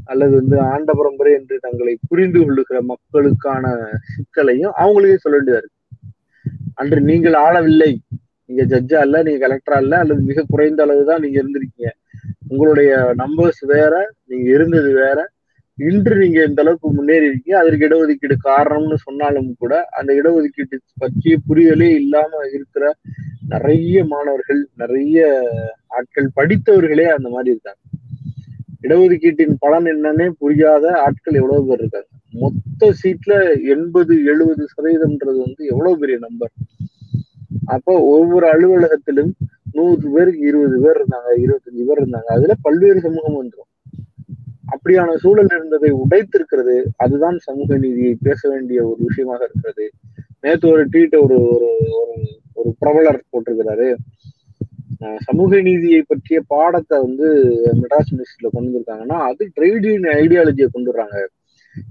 அல்லது 0.05 0.33
வந்து 0.35 0.59
ஆண்ட 0.61 0.93
பரம்பரை 0.93 1.33
என்று 1.33 1.55
தங்களை 1.59 1.97
புரிந்து 2.09 2.39
கொள்ளுகிற 2.39 2.81
மக்களுக்கான 2.81 3.73
சிக்கலையும் 4.13 4.73
அவங்களுக்கே 4.83 5.15
சொல்ல 5.15 5.37
வேண்டியதா 5.37 5.61
இருக்கு. 5.61 5.77
அன்று 6.73 7.01
நீங்கள் 7.01 7.33
ஆளவில்லை. 7.33 7.91
நீங்க 8.49 8.63
ஜட்ஜா 8.63 9.01
இல்ல 9.01 9.23
நீங்க 9.23 9.47
கலெக்டரா 9.47 9.77
இல்ல 9.81 9.97
அல்லது 9.97 10.21
மிக 10.21 10.45
குறைந்த 10.49 10.83
அளவு 10.83 11.03
தான் 11.05 11.21
நீங்க 11.21 11.37
இருந்திருக்கீங்க. 11.41 11.91
உங்களுடைய 12.47 13.13
நம்பர்ஸ் 13.13 13.61
வேற 13.65 13.93
நீங்க 14.25 14.47
இருந்தது 14.49 14.93
வேற. 14.93 15.19
இன்று 15.77 16.15
நீங்க 16.15 16.43
இந்த 16.43 16.61
அளவுக்கு 16.61 16.91
முன்னேறி 16.91 17.25
இருக்கீங்க. 17.25 17.59
அதற்கு 17.59 17.87
இடஒதுக்கீடு 17.87 18.35
காரணம்னு 18.43 18.97
சொன்னாலும் 19.05 19.55
கூட 19.59 19.73
அந்த 19.89 20.13
இடஒதுக்கீட்டு 20.13 20.77
பற்றிய 20.97 21.37
புரிதலே 21.49 21.89
இல்லாம 22.01 22.31
இருக்கிற 22.53 22.93
நிறைய 23.47 24.03
மாணவர்கள் 24.05 24.61
நிறைய 24.75 25.19
ஆட்கள் 25.87 26.35
படித்தவர்களே 26.35 27.03
அந்த 27.03 27.29
மாதிரி 27.29 27.49
இருக்காங்க. 27.49 27.81
இடஒதுக்கீட்டின் 28.83 29.55
பலன் 29.59 29.87
என்னன்னே 29.93 30.27
புரியாத 30.41 30.85
ஆட்கள் 31.05 31.39
எவ்வளவு 31.41 31.67
பேர் 31.67 31.81
இருக்காங்க. 31.81 32.09
மொத்த 32.33 32.91
சீட்ல 33.01 33.33
எண்பது 33.73 34.13
எழுபது 34.31 34.63
சதவீதம்ன்றது 34.73 35.39
வந்து 35.45 35.61
எவ்வளவு 35.65 35.99
பெரிய 35.99 36.17
நம்பர் 36.17 36.53
அப்போ 37.75 37.93
ஒவ்வொரு 38.15 38.45
அலுவலகத்திலும் 38.53 39.31
நூறு 39.71 40.07
பேருக்கு 40.13 40.43
இருபது 40.51 40.77
பேர் 40.83 40.99
இருந்தாங்க 40.99 41.29
இருபத்தஞ்சு 41.43 41.83
பேர் 41.89 42.01
இருந்தாங்க. 42.03 42.29
அதுல 42.37 42.53
பல்வேறு 42.61 42.99
சமூகம் 42.99 43.37
வந்துடும் 43.39 43.69
அப்படியான 44.73 45.15
சூழல் 45.23 45.53
இருந்ததை 45.55 45.89
உடைத்திருக்கிறது 46.03 46.75
அதுதான் 46.95 47.37
சமூக 47.47 47.77
நீதியை 47.77 48.13
பேச 48.27 48.49
வேண்டிய 48.49 48.79
ஒரு 48.89 48.99
விஷயமாக 49.07 49.41
இருக்கிறது. 49.47 49.85
நேற்று 50.41 50.67
ஒரு 50.73 50.83
ட்வீட்டை 50.91 51.19
ஒரு 51.25 51.37
ஒரு 52.01 52.17
ஒரு 52.59 52.69
பிரபலர் 52.79 53.19
போட்டிருக்கிறாரு. 53.31 53.87
சமூக 55.27 55.59
நீதியை 55.61 56.01
பற்றிய 56.01 56.39
பாடத்தை 56.47 56.95
வந்து 57.05 57.27
மெட்ராஸ் 57.81 58.09
யூனிவர்சிட்டியில 58.11 58.51
கொண்டு 58.53 58.69
வந்திருக்காங்கன்னா 58.69 59.17
அது 59.29 59.43
டிரைவிடியன் 59.55 60.07
ஐடியாலஜியை 60.23 60.67
கொண்டு 60.71 60.91
வர்றாங்க. 60.91 61.19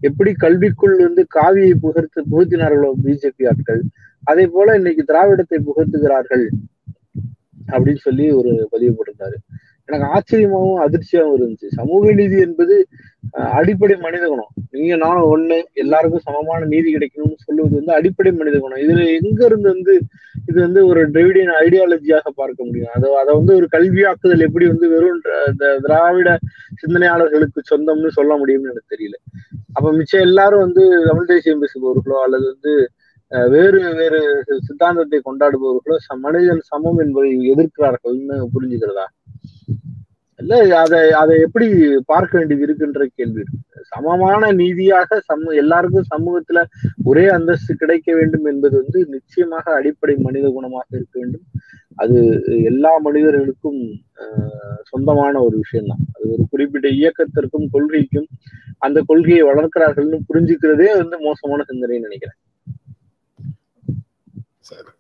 எப்படி 0.08 0.30
கல்விக்குள் 0.44 0.96
வந்து 1.06 1.22
காவியை 1.36 1.74
புகழ்த்து 1.84 2.20
புகுத்தினார்களோ 2.32 2.90
பிஜேபி 3.04 3.44
ஆட்கள் 3.52 3.82
அதே 4.22 4.44
போல 4.46 4.74
இன்னைக்கு 4.80 5.02
திராவிடத்தை 5.10 5.58
புகழ்த்துகிறார்கள் 5.68 6.44
அப்படின்னு 7.72 8.02
சொல்லி 8.06 8.26
ஒரு 8.32 8.50
பதிவு 8.70 8.92
போட்டிருந்தாரு. 8.96 9.36
எனக்கு 9.90 10.08
ஆச்சரியமாகவும் 10.14 10.82
அதிர்ச்சியாகவும் 10.86 11.36
இருந்துச்சு. 11.38 11.68
சமூக 11.78 12.12
நீதி 12.20 12.36
என்பது 12.46 12.74
அடிப்படை 13.58 13.96
மனித 14.04 14.24
குணம். 14.30 14.50
நீங்க 14.76 14.94
நானும் 15.04 15.28
ஒண்ணு 15.34 15.56
எல்லாருக்கும் 15.82 16.24
சமமான 16.26 16.68
நீதி 16.72 16.88
கிடைக்கணும்னு 16.94 17.44
சொல்லுவது 17.46 17.74
வந்து 17.80 17.92
அடிப்படை 17.98 18.30
மனித 18.40 18.56
குணம். 18.64 18.82
இதுல 18.84 19.04
எங்க 19.18 19.40
இருந்து 19.48 19.68
வந்து 19.74 19.94
இது 20.50 20.58
வந்து 20.66 20.80
ஒரு 20.90 21.00
டிரைவிடியன் 21.14 21.52
ஐடியாலஜியாக 21.64 22.30
பார்க்க 22.40 22.66
முடியும்? 22.68 22.92
அதை 22.96 23.08
அதை 23.22 23.32
வந்து 23.40 23.52
ஒரு 23.58 23.66
கல்வியாக்குதல் 23.74 24.46
எப்படி 24.48 24.66
வந்து 24.72 24.86
வெறும் 24.94 25.18
இந்த 25.50 25.66
திராவிட 25.86 26.30
சிந்தனையாளர்களுக்கு 26.82 27.62
சொந்தம்னு 27.72 28.10
சொல்ல 28.18 28.32
முடியும்னு 28.42 28.72
எனக்கு 28.72 28.94
தெரியல. 28.94 29.16
அப்ப 29.76 29.86
மிச்சம் 29.98 30.26
எல்லாரும் 30.28 30.64
வந்து 30.66 30.84
தமிழ் 31.10 31.30
தேசியம் 31.32 31.62
பேசுபவர்களோ 31.64 32.18
அல்லது 32.26 32.46
வந்து 32.54 32.74
வேறு 33.54 33.80
வேறு 33.98 34.20
சித்தாந்தத்தை 34.68 35.18
கொண்டாடுபவர்களோ 35.26 35.96
மனிதன் 36.24 36.62
சமம் 36.70 37.00
என்பதை 37.04 37.28
எதிர்க்கிறார்கள்னு 37.52 38.36
புரிஞ்சுக்கிறதா? 38.54 39.04
இல்ல 40.40 40.54
அதை 40.80 41.00
அதை 41.12 41.34
எப்படி 41.40 41.66
பார்க்க 42.06 42.38
வேண்டியது 42.38 42.64
இருக்குன்ற 42.66 43.04
கேள்வி. 43.14 43.42
சமமான 43.90 44.50
நீதியாக 44.52 45.18
சம 45.20 45.54
எல்லாருக்கும் 45.54 46.10
சமூகத்துல 46.12 46.58
ஒரே 47.04 47.24
அந்தஸ்து 47.28 47.74
கிடைக்க 47.76 48.14
வேண்டும் 48.14 48.44
என்பது 48.44 48.74
வந்து 48.82 49.00
நிச்சயமாக 49.06 49.74
அடிப்படை 49.74 50.14
மனித 50.26 50.48
குணமாக 50.48 50.98
இருக்க 50.98 51.14
வேண்டும். 51.14 51.44
அது 51.94 52.18
எல்லா 52.64 52.92
மனிதர்களுக்கும் 52.98 53.80
சொந்தமான 54.82 55.34
ஒரு 55.40 55.56
விஷயம்தான். 55.56 56.04
அது 56.14 56.24
ஒரு 56.34 56.44
குறிப்பிட்ட 56.50 56.88
இயக்கத்திற்கும் 57.00 57.68
கொள்கைக்கும் 57.72 58.28
அந்த 58.78 58.98
கொள்கையை 59.06 59.42
வளர்க்கிறார்கள்னு 59.42 60.20
புரிஞ்சுக்கிறதே 60.30 60.88
வந்து 60.96 61.18
மோசமான 61.20 61.64
சிந்தனைன்னு 61.70 62.06
நினைக்கிறேன். 62.08 62.38
சரி. 64.70 64.90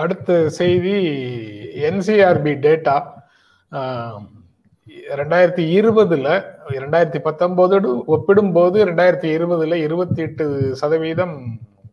அடுத்த 0.00 0.48
செய்தி 0.58 0.96
என்சிஆர்பி 1.88 2.52
டேட்டா 2.66 2.96
ரெண்டாயிரத்தி 5.20 5.64
இருபதுல 5.78 6.28
ரெண்டாயிரத்தி 6.82 7.20
பத்தொன்பதோடு 7.26 7.88
ஒப்பிடும்போது 8.14 8.78
ரெண்டாயிரத்தி 8.90 9.28
இருபதுல 9.36 9.78
இருபத்தி 9.86 10.20
எட்டு 10.22 10.44
சதவீதம் 10.80 11.36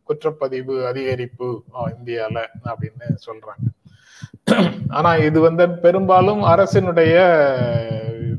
குற்றப்பதிவு 0.10 0.76
அதிகரிப்பு 0.90 1.48
இந்தியால 1.96 2.38
அப்படின்னு 2.72 3.08
சொல்றாங்க. 3.28 3.66
ஆனா 4.97 5.15
இது 5.27 5.39
வந்து 5.39 5.65
பெரும்பாலும் 5.84 6.41
அரசினுடைய 6.43 7.13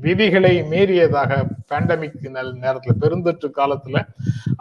விதிகளை 0.04 0.52
மீறியதாக 0.72 1.30
பேண்டமிக் 1.70 2.26
நேரத்துல 2.64 2.92
பெருந்தொற்று 3.02 3.48
காலத்துல 3.58 4.00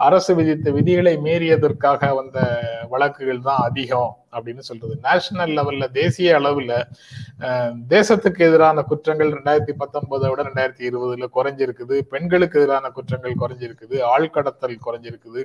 அரசு 0.06 0.32
விதித்த 0.34 0.70
விதிகளை 0.70 1.12
மீறியதற்காக 1.26 2.08
வந்த 2.14 2.38
வழக்குகள் 2.88 3.44
தான் 3.48 3.62
அதிகம் 3.68 4.10
அப்படின்னு 4.36 4.58
சொல்றது. 4.58 4.94
நேஷனல் 5.06 5.54
லெவல்ல 5.58 5.86
தேசிய 5.90 6.38
அளவுல 6.40 6.72
தேசத்துக்கு 7.94 8.42
எதிரான 8.48 8.82
குற்றங்கள் 8.82 9.32
ரெண்டாயிரத்தி 9.36 9.74
பத்தொன்பதை 9.82 10.28
விட 10.32 10.42
ரெண்டாயிரத்தி 10.42 10.84
இருபதுல 10.90 11.28
குறைஞ்சிருக்குது. 11.38 11.98
பெண்களுக்கு 12.14 12.60
எதிரான 12.60 12.90
குற்றங்கள் 12.98 13.40
குறைஞ்சிருக்குது. 13.44 13.98
ஆழ்கடத்தல் 14.14 14.78
குறைஞ்சிருக்குது. 14.86 15.42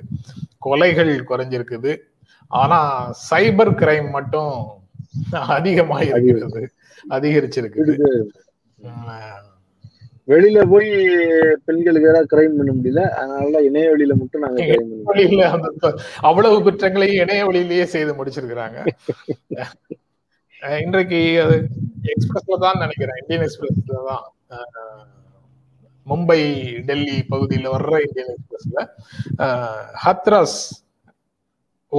கொலைகள் 0.68 1.14
குறைஞ்சிருக்குது. 1.30 1.94
ஆனா 2.50 2.80
சைபர் 3.30 3.74
கிரைம் 3.82 4.10
மட்டும் 4.10 4.54
அதிகமாக 5.56 6.04
இருக்கிறது 6.08 6.62
அதிகரிச்சிருக்குது. 7.16 7.94
வெளியில 10.28 10.60
போய் 10.72 10.88
பெண்களுக்கு 11.66 12.10
ஏதாவது 12.10 12.30
கிரைம் 12.32 12.56
பண்ண 12.58 12.72
முடியல. 12.76 13.02
அதனால 13.20 13.62
இணைய 13.68 13.86
வழியில 13.92 14.14
மட்டும் 14.20 14.44
நாங்க 14.44 14.66
வழியில 15.08 15.48
அவ்வளவு 16.28 16.58
குற்றங்களையும் 16.66 17.22
இணைய 17.24 17.42
வழியிலேயே 17.48 17.86
செய்து 17.94 18.12
முடிச்சிருக்கிறாங்க. 18.18 18.78
இன்றைக்கு 20.84 21.20
அது 21.44 21.56
எக்ஸ்பிரஸ்ல 22.12 22.58
தான் 22.66 22.82
நினைக்கிறேன். 22.84 23.18
இந்தியன் 23.22 23.44
எக்ஸ்பிரஸ்ல 23.46 24.02
தான். 24.10 24.24
மும்பை 26.06 26.40
டெல்லி 26.88 27.16
பகுதியில் 27.32 27.72
வர்ற 27.74 27.96
இந்தியன் 28.06 28.32
எக்ஸ்பிரஸ்ல 28.34 28.78
ஹத்ராஸ் 30.04 30.58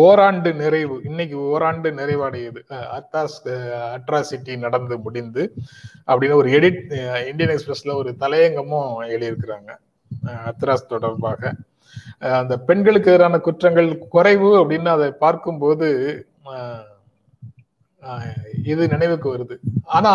ஓராண்டு 0.01 0.49
நிறைவு 0.61 0.95
இன்னைக்கு 1.09 1.37
ஓராண்டு 1.53 1.89
நிறைவடையுது. 1.99 2.61
அத்தாஸ் 2.97 3.37
அட்ராசிட்டி 3.95 4.53
நடந்து 4.63 4.95
முடிந்து 5.05 5.43
அப்படின்னு 6.07 6.39
ஒரு 6.39 6.49
எடிட் 6.57 6.81
இந்தியன் 7.29 7.53
எக்ஸ்பிரஸ்ல 7.55 7.93
ஒரு 8.01 8.11
தலையங்கமும் 8.23 8.87
எழுதியிருக்கிறாங்க. 9.13 9.71
அத்ராஸ் 10.49 10.91
தொடர்பாக. 10.93 11.51
அந்த 12.39 12.55
பெண்களுக்கு 12.69 13.11
எதிரான 13.11 13.39
குற்றங்கள் 13.47 13.91
குறைவு 14.15 14.49
அப்படின்னு 14.61 14.91
அதை 14.95 15.09
பார்க்கும்போது 15.25 15.89
இது 18.71 18.83
நினைவுக்கு 18.95 19.27
வருது. 19.35 19.57
ஆனா 19.97 20.13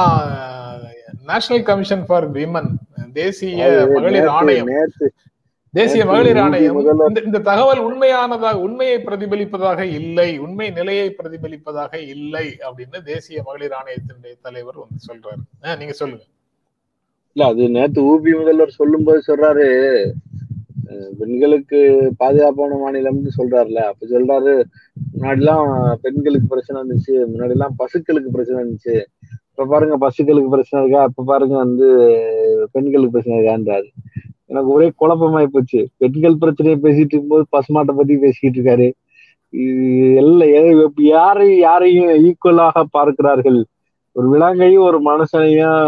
நேஷனல் 1.30 1.68
கமிஷன் 1.70 2.04
ஃபார் 2.06 2.26
விமன் 2.38 2.70
தேசிய 3.20 3.70
மகளிர் 3.94 4.30
ஆணையம் 4.38 4.74
தேசிய 5.78 6.02
மகளிர் 6.10 6.40
ஆணையம் 6.44 6.78
இந்த 7.28 7.40
தகவல் 7.50 7.82
உண்மையானதாக 7.88 8.62
உண்மையை 8.66 8.96
பிரதிபலிப்பதாக 9.06 9.80
இல்லை 9.98 10.30
உண்மை 10.44 10.66
நிலையை 10.78 11.08
பிரதிபலிப்பதாக 11.18 11.92
இல்லை 12.14 12.46
அப்படின்னு 12.68 13.00
தேசிய 13.12 13.38
மகளிர் 13.48 13.76
ஆணையத்தினுடைய 13.80 14.34
தலைவர் 14.46 14.82
வந்து 14.84 15.06
சொல்றாரு. 15.08 15.42
நீங்க 15.82 15.94
சொல்லுங்க. 16.00 16.24
இல்ல 17.34 17.48
அது 17.52 17.64
நேத்து 17.76 18.00
ஊபி 18.12 18.30
முதல்வர் 18.38 18.78
சொல்லும் 18.80 19.06
போது 19.08 19.20
சொல்றாரு 19.28 19.66
பெண்களுக்கு 21.20 21.78
பாதுகாப்பான 22.20 22.76
மாநிலம்னு 22.82 23.32
சொல்றாருல. 23.38 23.80
அப்ப 23.90 24.06
சொல்றாரு 24.14 24.52
முன்னாடிலாம் 25.10 25.68
பெண்களுக்கு 26.04 26.48
பிரச்சனை 26.52 26.76
இருந்துச்சு 26.80 27.14
முன்னாடி 27.32 27.54
எல்லாம் 27.56 27.76
பசுக்களுக்கு 27.82 28.30
பிரச்சனை 28.36 28.58
இருந்துச்சு. 28.62 28.96
இப்ப 29.50 29.66
பாருங்க 29.72 29.96
பசுக்களுக்கு 30.06 30.54
பிரச்சனை 30.54 30.82
இருக்கா? 30.82 31.02
அப்ப 31.08 31.24
பாருங்க 31.30 31.56
வந்து 31.64 31.88
பெண்களுக்கு 32.74 33.14
பிரச்சனை 33.14 33.38
இருக்கான்றாரு. 33.38 33.88
எனக்கு 34.50 34.70
ஒரே 34.74 34.86
குழப்பமாயி 35.00 35.48
போச்சு. 35.54 35.80
பெண்கள் 36.00 36.40
பிரச்சனையை 36.42 36.76
பேசிட்டு 36.84 37.14
இருக்கும்போது 37.14 37.44
பசுமாட்டை 37.54 37.94
பத்தி 37.98 38.14
பேசிக்கிட்டு 38.24 38.58
இருக்காரு. 38.58 38.88
இது 39.54 39.86
எல்லாம் 40.22 40.50
யாரையும் 41.14 41.60
யாரையும் 41.66 42.10
ஈக்குவலாக 42.28 42.84
பார்க்கிறார்கள்? 42.96 43.60
ஒரு 44.16 44.26
விலங்கையும் 44.32 44.86
ஒரு 44.88 44.98
மனுஷனையும் 45.08 45.78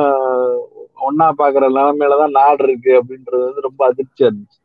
ஒன்னா 1.07 1.27
பாக்குற 1.39 1.65
நிலைமையிலதான் 1.77 2.37
நாடு 2.39 2.63
இருக்கு 2.69 2.93
அப்படின்றது 3.01 3.43
வந்து 3.47 3.67
ரொம்ப 3.69 3.81
அதிர்ச்சியா 3.89 4.27
இருந்துச்சு. 4.31 4.59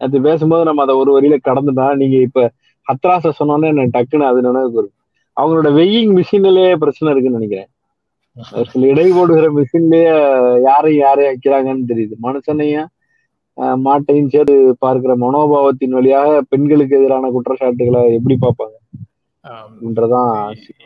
அது 0.00 0.16
பேசும்போது 0.26 0.68
நம்ம 0.68 0.82
அதை 0.82 0.94
ஒரு 0.94 1.10
வரியில 1.16 1.36
கடந்துட்டோம் 1.48 2.00
நீங்க 2.02 2.16
இப்ப 2.26 2.42
ஹத்ராச 2.86 3.32
சொன்னோன்னே 3.38 3.70
எனக்கு 3.72 3.94
டக்குன்னு 3.96 4.30
அது 4.30 4.46
நினைவுக்கு 4.48 4.78
வரும் 4.80 4.96
அவங்களோட 5.36 5.70
வெயிங் 5.78 6.12
மிஷின்லயே 6.18 6.70
பிரச்சனை 6.82 7.10
இருக்குன்னு 7.12 7.38
நினைக்கிறேன். 7.38 7.70
ஒரு 8.58 8.68
சில 8.72 8.86
இடை 8.92 9.06
போடுகிற 9.16 9.46
மிஷின்லயே 9.58 10.12
யாரையும் 10.68 11.04
யாரையும் 11.06 11.32
வைக்கிறாங்கன்னு 11.32 11.90
தெரியுது. 11.90 12.14
மனுஷனையும் 12.22 12.88
மாட்டையும் 13.86 14.32
சேர்த்து 14.32 14.56
பார்க்கிற 14.84 15.12
மனோபாவத்தின் 15.22 15.96
வழியாக 15.98 16.42
பெண்களுக்கு 16.48 16.98
எதிரான 16.98 17.30
குற்றச்சாட்டுகளை 17.36 18.02
எப்படி 18.18 18.36
பார்ப்பாங்க? 18.44 18.76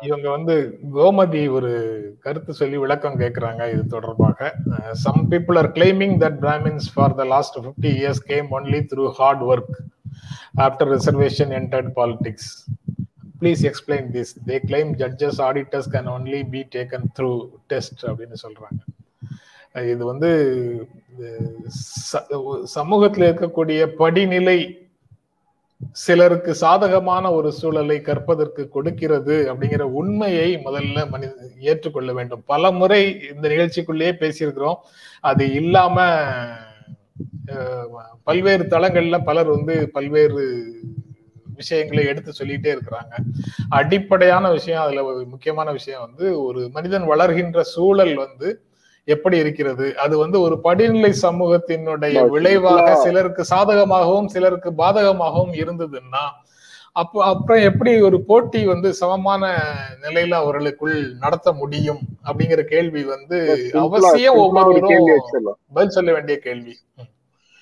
இவங்க 0.08 0.26
வந்து 0.34 0.54
கோமதி 0.96 1.42
ஒரு 1.56 1.70
கருத்து 2.24 2.52
சொல்லி 2.58 2.76
விளக்கம் 2.82 3.18
கேட்கறாங்க 3.22 3.62
இது 3.72 3.82
தொடர்பாக. 3.94 4.50
Some 5.04 5.22
people 5.32 5.58
are 5.60 5.70
claiming 5.78 6.14
that 6.24 6.38
Brahmins 6.44 6.86
for 6.94 7.16
the 7.20 7.24
last 7.32 7.58
fifty 7.64 7.90
years 8.00 8.22
came 8.32 8.48
only 8.58 8.80
through 8.92 9.06
hard 9.20 9.42
work 9.52 9.74
after 10.66 10.90
reservation 10.96 11.54
entered 11.60 11.90
politics 11.98 12.50
please 13.40 13.62
explain 13.70 14.08
this 14.16 14.32
they 14.50 14.58
claim 14.70 14.90
judges 15.02 15.40
auditors 15.48 15.90
can 15.94 16.10
only 16.16 16.42
be 16.54 16.62
taken 16.76 17.06
through 17.18 17.32
test 17.72 18.02
அப்படின்னு 18.10 18.38
சொல்றாங்க. 18.46 18.80
இது 19.74 20.02
வந்து 20.06 20.30
சமூகத்தில் 22.76 23.26
இருக்கக்கூடிய 23.30 23.80
படிநிலை 24.00 24.58
சிலருக்கு 25.92 26.54
சாதகமான 26.54 27.24
ஒரு 27.32 27.52
சூழலை 27.52 28.00
கற்பதற்கு 28.00 28.68
கொடுக்கிறது 28.68 29.36
அப்படிங்கிற 29.50 29.82
உண்மையை 30.00 30.48
முதல்ல 30.64 31.08
மனித 31.10 31.32
ஏற்றுக்கொள்ள 31.58 32.12
வேண்டும். 32.12 32.42
பல 32.46 32.70
முறை 32.70 33.00
இந்த 33.34 33.46
நிகழ்ச்சிக்குள்ளேயே 33.48 34.12
பேசியிருக்கிறோம். 34.22 34.78
அது 35.20 35.44
இல்லாம 35.52 35.96
பல்வேறு 38.22 38.64
தளங்கள்ல 38.64 39.18
பலர் 39.24 39.48
வந்து 39.48 39.74
பல்வேறு 39.90 40.42
விஷயங்களை 41.56 42.04
எடுத்து 42.06 42.32
சொல்லிட்டே 42.38 42.70
இருக்கிறாங்க. 42.74 43.14
அடிப்படையான 43.68 44.50
விஷயம் 44.50 44.84
அதுல 44.84 45.04
ஒரு 45.04 45.26
முக்கியமான 45.26 45.72
விஷயம் 45.72 46.00
வந்து 46.00 46.26
ஒரு 46.44 46.68
மனிதன் 46.68 47.10
வளர்கின்ற 47.12 47.60
சூழல் 47.74 48.14
வந்து 48.14 48.50
எப்படி 49.08 49.36
இருக்கிறது? 49.38 49.86
அது 49.96 50.14
வந்து 50.18 50.40
ஒரு 50.40 50.56
படிநிலை 50.60 51.12
சமூகத்தினுடைய 51.22 52.28
விளைவாக 52.28 52.94
சிலருக்கு 52.96 53.44
சாதகமாகவும் 53.50 54.26
சிலருக்கு 54.26 54.70
பாதகமாகவும் 54.72 55.54
இருந்ததுன்னா 55.54 56.24
அப்போ 56.96 57.18
அப்புறம் 57.24 57.62
எப்படி 57.62 57.92
ஒரு 58.02 58.16
போட்டி 58.22 58.60
வந்து 58.66 58.88
சமமான 58.92 59.42
நிலையில 60.02 60.34
அவர்களுக்குள் 60.34 60.96
நடத்த 61.18 61.52
முடியும்? 61.52 62.00
அப்படிங்கிற 62.26 62.62
கேள்வி 62.64 63.02
வந்து 63.04 63.38
அவசியம் 63.80 64.40
ஒவ்வொருவரும் 64.42 65.06
பதில் 65.72 65.94
சொல்ல 65.96 66.12
வேண்டிய 66.12 66.36
கேள்வி. 66.38 66.74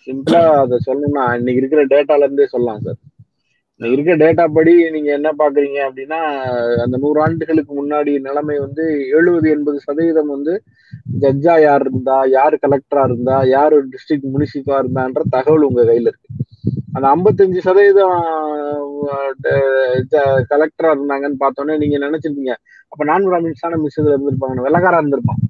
சிம்பிளா 0.07 0.42
அதை 0.57 0.79
சொல்லணும்னா 0.87 1.24
இன்னைக்கு 1.38 1.61
இருக்கிற 1.62 1.85
டேட்டால 1.85 2.26
இருந்தே 2.26 2.46
சொல்லலாம் 2.46 2.83
சார் 2.85 2.98
இருக்க 3.81 4.14
டேட்டா 4.23 4.45
படி 4.57 4.73
நீங்க 4.95 5.11
என்ன 5.19 5.29
பாக்குறீங்க 5.38 5.79
அப்படின்னா 5.87 6.19
அந்த 6.85 6.97
நூறு 7.03 7.19
ஆண்டுகளுக்கு 7.25 7.73
முன்னாடி 7.79 8.12
நிலைமை 8.27 8.57
வந்து 8.59 8.85
எழுபது 9.19 9.49
எண்பது 9.55 9.79
சதவீதம் 9.87 10.33
வந்து 10.35 10.55
ஜட்ஜா 11.23 11.55
யார் 11.66 11.85
இருந்தா 11.87 12.16
யார் 12.37 12.57
கலெக்டரா 12.64 13.05
இருந்தா 13.09 13.37
யார் 13.55 13.77
டிஸ்ட்ரிக்ட் 13.93 14.29
முனிசிபா 14.35 14.77
இருந்தான்ற 14.83 15.23
தகவல் 15.37 15.69
உங்க 15.69 15.85
கையில 15.90 16.11
இருக்கு. 16.11 16.29
அந்த 16.95 17.07
ஐம்பத்தஞ்சு 17.14 17.61
சதவீதம் 17.69 18.16
கலெக்டரா 20.53 20.90
இருந்தாங்கன்னு 20.97 21.40
பார்த்தோன்னே 21.45 21.77
நீங்க 21.83 21.99
நினைச்சிருந்தீங்க 22.07 22.55
அப்ப 22.93 23.05
நான் 23.11 23.29
பிராமின்ஸான 23.29 23.79
மிஸ் 23.85 23.99
இதுல 24.01 24.14
இருந்திருப்பாங்க 24.16 24.66
வெள்ளக்காரா 24.66 25.01
இருந்திருப்பான். 25.03 25.40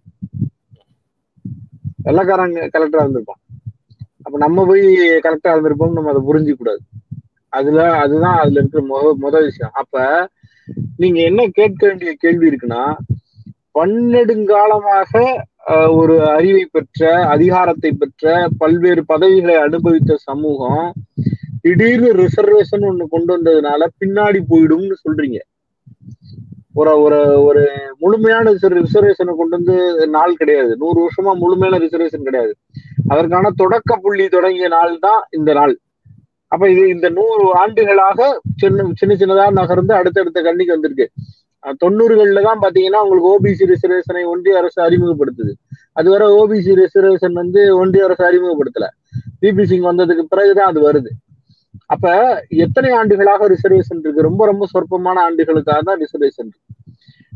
வெள்ளக்காரங்க 2.06 2.68
கலெக்டரா 2.74 3.04
இருந்திருப்பான். 3.04 3.40
அப்ப 4.26 4.36
நம்ம 4.44 4.64
போய் 4.70 4.84
கலெக்டரா 5.26 5.54
இருந்திருப்போம் 5.54 5.96
நம்ம 5.98 6.10
அதை 6.14 6.22
புரிஞ்சிக்கூடாது 6.28 6.80
அதுல 7.52 7.80
அதுதான் 8.02 8.38
அதுல 8.42 8.60
இருக்கிற 8.60 8.82
முத 8.90 9.12
முதல் 9.24 9.46
விஷயம். 9.48 9.74
அப்ப 9.80 10.04
நீங்க 11.02 11.18
என்ன 11.30 11.42
கேட்க 11.58 11.80
வேண்டிய 11.86 12.12
கேள்வி 12.24 12.48
இருக்குன்னா 12.50 12.82
பன்னெடுங்காலமாக 13.76 15.12
ஒரு 16.00 16.14
அறிவை 16.36 16.64
பெற்ற 16.74 17.10
அதிகாரத்தை 17.34 17.90
பெற்ற 18.00 18.32
பல்வேறு 18.62 19.02
பதவிகளை 19.12 19.56
அனுபவித்த 19.66 20.16
சமூகம் 20.28 20.86
திடீர்னு 21.64 22.10
ரிசர்வேஷன் 22.22 22.84
ஒண்ணு 22.90 23.04
கொண்டு 23.14 23.30
வந்ததுனால 23.34 23.88
பின்னாடி 24.00 24.40
போயிடும்னு 24.50 24.96
சொல்றீங்க. 25.04 25.38
ஒரு 26.80 26.92
ஒரு 27.04 27.18
ஒரு 27.48 27.62
முழுமையான 28.02 28.52
ரிசர்வேஷனை 28.78 29.32
கொண்டு 29.38 29.54
வந்து 29.58 29.76
நாள் 30.16 30.38
கிடையாது. 30.40 30.72
நூறு 30.82 30.98
வருஷமா 31.04 31.32
முழுமையான 31.42 31.78
ரிசர்வேஷன் 31.84 32.26
கிடையாது. 32.28 32.52
அதற்கான 33.12 33.50
தொடக்க 33.62 33.96
புள்ளி 34.04 34.26
தொடங்கிய 34.36 34.68
நாள் 34.76 34.94
தான் 35.06 35.20
இந்த 35.38 35.50
நாள். 35.60 35.74
அப்ப 36.52 36.62
இது 36.72 36.82
இந்த 36.94 37.08
நூறு 37.18 37.44
ஆண்டுகளாக 37.62 38.28
சின்ன 38.62 38.86
சின்ன 39.00 39.14
சின்னதா 39.20 39.46
நகர்ந்து 39.60 39.92
அடுத்தடுத்த 39.98 40.38
கண்ணிக்கு 40.46 40.76
வந்திருக்கு. 40.76 41.06
தொண்ணூறுகள்ல 41.82 42.42
தான் 42.46 42.60
பாத்தீங்கன்னா 42.62 43.00
உங்களுக்கு 43.04 43.30
ஓபிசி 43.32 43.64
ரிசர்வேஷனை 43.72 44.22
ஒன்றிய 44.32 44.60
அரசு 44.60 44.78
அறிமுகப்படுத்துது. 44.86 45.52
அதுவரை 45.98 46.26
ஓபிசி 46.40 46.74
ரிசர்வேஷன் 46.82 47.36
வந்து 47.42 47.62
ஒன்றிய 47.80 48.06
அரசு 48.08 48.22
அறிமுகப்படுத்தல. 48.28 48.86
பிபி 49.42 49.64
சிங் 49.70 49.88
வந்ததுக்கு 49.90 50.24
பிறகுதான் 50.32 50.70
அது 50.72 50.80
வருது. 50.88 51.10
அப்ப 51.94 52.14
எத்தனை 52.64 52.90
ஆண்டுகளாக 53.00 53.46
ரிசர்வேஷன் 53.52 54.00
இருக்கு? 54.02 54.26
ரொம்ப 54.28 54.42
ரொம்ப 54.50 54.64
சொற்பமான 54.72 55.16
ஆண்டுகளுக்காக 55.28 55.80
தான் 55.88 56.00
ரிசர்வேஷன் 56.04 56.48
இருக்கு. 56.50 56.66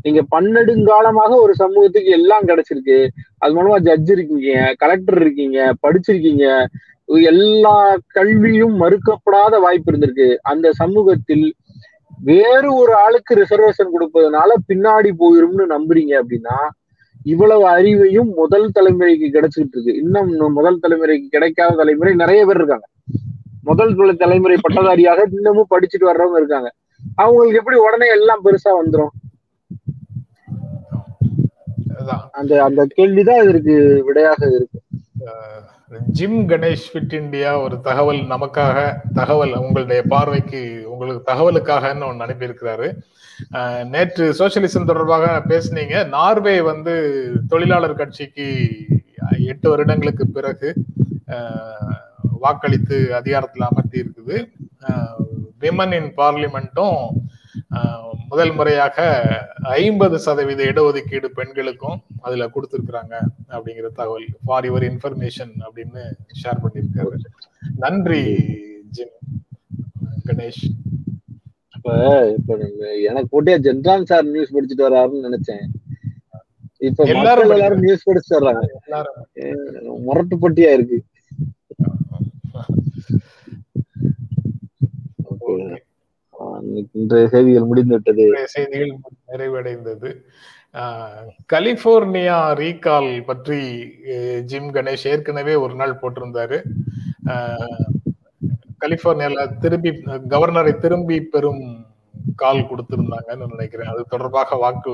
நீங்க 0.05 0.21
பன்னெடுங்காலமாக 0.33 1.31
ஒரு 1.43 1.53
சமூகத்துக்கு 1.61 2.11
எல்லாம் 2.19 2.47
கிடைச்சிருக்கு. 2.49 2.97
அது 3.41 3.53
மூலமா 3.57 3.77
ஜட்ஜ் 3.87 4.11
இருக்கீங்க 4.15 4.49
கலெக்டர் 4.83 5.19
இருக்கீங்க 5.25 5.59
படிச்சிருக்கீங்க. 5.83 6.45
எல்லா 7.05 7.97
கல்வியும் 8.07 8.81
மறுக்கப்படாத 8.81 9.59
வாய்ப்பு 9.59 9.91
இருந்திருக்கு. 9.91 10.35
அந்த 10.41 10.71
சமூகத்தில் 10.71 11.53
வேறு 12.23 12.75
ஒரு 12.75 12.95
ஆளுக்கு 12.95 13.35
ரிசர்வேஷன் 13.35 13.89
கொடுப்பதனால 13.99 14.53
பின்னாடி 14.73 15.11
போயிரும்னு 15.19 15.65
நம்புறீங்க 15.69 16.21
அப்படின்னா 16.21 16.67
இவ்வளவு 17.23 17.67
அறிவையும் 17.67 18.35
முதல் 18.35 18.71
தலைமுறைக்கு 18.79 19.29
கிடைச்சிட்டு 19.33 19.73
இருக்கு. 19.73 19.95
இன்னும் 19.95 20.53
முதல் 20.53 20.79
தலைமுறைக்கு 20.81 21.27
கிடைக்காத 21.29 21.75
தலைமுறை 21.75 22.15
நிறைய 22.15 22.45
பேர் 22.45 22.55
இருக்காங்க. 22.55 22.87
முதல் 23.63 23.95
தலை- 23.95 24.17
தலைமுறை 24.17 24.57
பட்டதாரியாக 24.61 25.27
இன்னமும் 25.31 25.67
படிச்சுட்டு 25.69 26.05
வர்றவங்க 26.05 26.35
இருக்காங்க. 26.35 26.73
அவங்களுக்கு 27.15 27.57
எப்படி 27.57 27.77
உடனே 27.77 28.07
எல்லாம் 28.07 28.43
பெருசா 28.45 28.83
வந்துரும்? 28.83 29.07
அதுதான் 31.95 32.29
அந்த 32.31 32.63
அந்த 32.63 32.87
கேள்விதான் 32.89 33.43
இதற்கு 33.43 34.03
விடையாக 34.05 34.45
இருக்கு. 34.47 34.79
ஜிம் 36.17 36.39
கணேஷ் 36.51 36.85
ஃபிட் 36.91 37.13
இந்தியா 37.19 37.51
ஒரு 37.65 37.75
தகவல் 37.87 38.21
நமக்காக 38.33 38.77
தகவல் 39.19 39.53
உங்களுடைய 39.61 40.01
பார்வைக்கு 40.13 40.61
உங்களுக்கு 40.91 41.21
தகவலுக்காகன்னு 41.31 42.07
ஒன்று 42.09 42.25
அனுப்பியிருக்கிறாரு. 42.25 42.87
நேற்று 43.93 44.25
சோசியலிசம் 44.39 44.89
தொடர்பாக 44.91 45.25
பேசுனீங்க. 45.51 45.95
நார்வே 46.15 46.55
வந்து 46.71 46.93
தொழிலாளர் 47.51 47.99
கட்சிக்கு 48.01 48.47
எட்டு 49.51 49.67
வருடங்களுக்கு 49.69 50.25
பிறகு 50.37 50.69
வாக்களித்து 52.43 52.97
அதிகாரத்தில் 53.19 53.69
அமர்த்தி 53.69 54.03
இருக்குது 54.03 54.37
விமன் 55.63 55.95
இன் 55.99 56.11
பார்லிமெண்ட்டும் 56.21 57.01
முதல் 58.29 58.53
முறையாக 58.53 59.27
ஐம்பது 59.63 60.19
சதவீத 60.19 60.63
இடஒதுக்கீடு 60.63 61.25
பெண்களுக்கும் 61.25 62.01
அதுல 62.21 62.47
கொடுத்திருக்கிறாங்க 62.47 63.21
அப்படிங்கிற 63.49 63.87
தகவல் 63.87 64.25
ஃபார் 64.45 64.71
யுவர் 64.71 64.83
இன்ஃபர்மேஷன் 64.83 65.53
அப்படின்னு 65.65 66.11
ஷேர் 66.43 66.59
பண்ணியிருக்காரு. 66.63 67.17
நன்றி 67.77 68.35
ஜிம். 68.89 69.07
கணேஷ். 70.25 70.63
இப்ப 71.75 72.35
இப்ப 72.37 72.57
எனக்கு 73.01 73.41
போட்டியா 73.41 73.45
ஜென்ரான் 73.45 74.03
சார் 74.03 74.25
நியூஸ் 74.25 74.55
படிச்சுட்டு 74.55 74.81
வர்றாருன்னு 74.81 75.29
நினைச்சேன். 75.31 75.67
இப்ப 76.77 77.03
எல்லாரும் 77.03 77.49
எல்லாரும் 77.49 77.79
நியூஸ் 77.79 78.09
படிச்சுட்டு 78.09 78.37
வர்றாங்க. 78.37 78.65
எல்லாரும். 78.85 79.27
அஹ் 79.35 79.99
முரட்டு 79.99 80.37
பட்டியா 80.37 80.73
இருக்கு 80.73 81.03
அஹ் 86.39 86.57
இன்னைக்கு 86.59 86.64
இன்றைய 86.93 87.27
செய்திகள் 87.27 87.63
முடிந்து 87.63 87.93
விட்டது 87.93 88.25
செய்திகள் 88.45 88.93
நிறைவடைந்தது. 89.27 90.09
ஆஹ், 90.75 91.19
கலிபோர்னியா 91.53 92.37
ரீகால் 92.53 93.25
பற்றி 93.25 93.59
ஜிம் 94.45 94.71
கணேஷ் 94.73 95.07
ஏற்கனவே 95.07 95.55
ஒரு 95.55 95.75
நாள் 95.75 95.99
போட்டிருந்தாரு. 96.01 96.57
ஆஹ், 97.25 97.85
கலிபோர்னியால 98.79 99.59
திரும்பி 99.59 99.91
கவர்னரை 100.29 100.77
திரும்பி 100.77 101.21
பெறும் 101.25 101.63
கால் 102.35 102.67
கொடுத்திருந்தாங்கன்னு 102.69 103.45
நினைக்கிறேன். 103.47 103.87
அது 103.87 104.01
தொடர்பாக 104.09 104.55
வாக்கு 104.55 104.91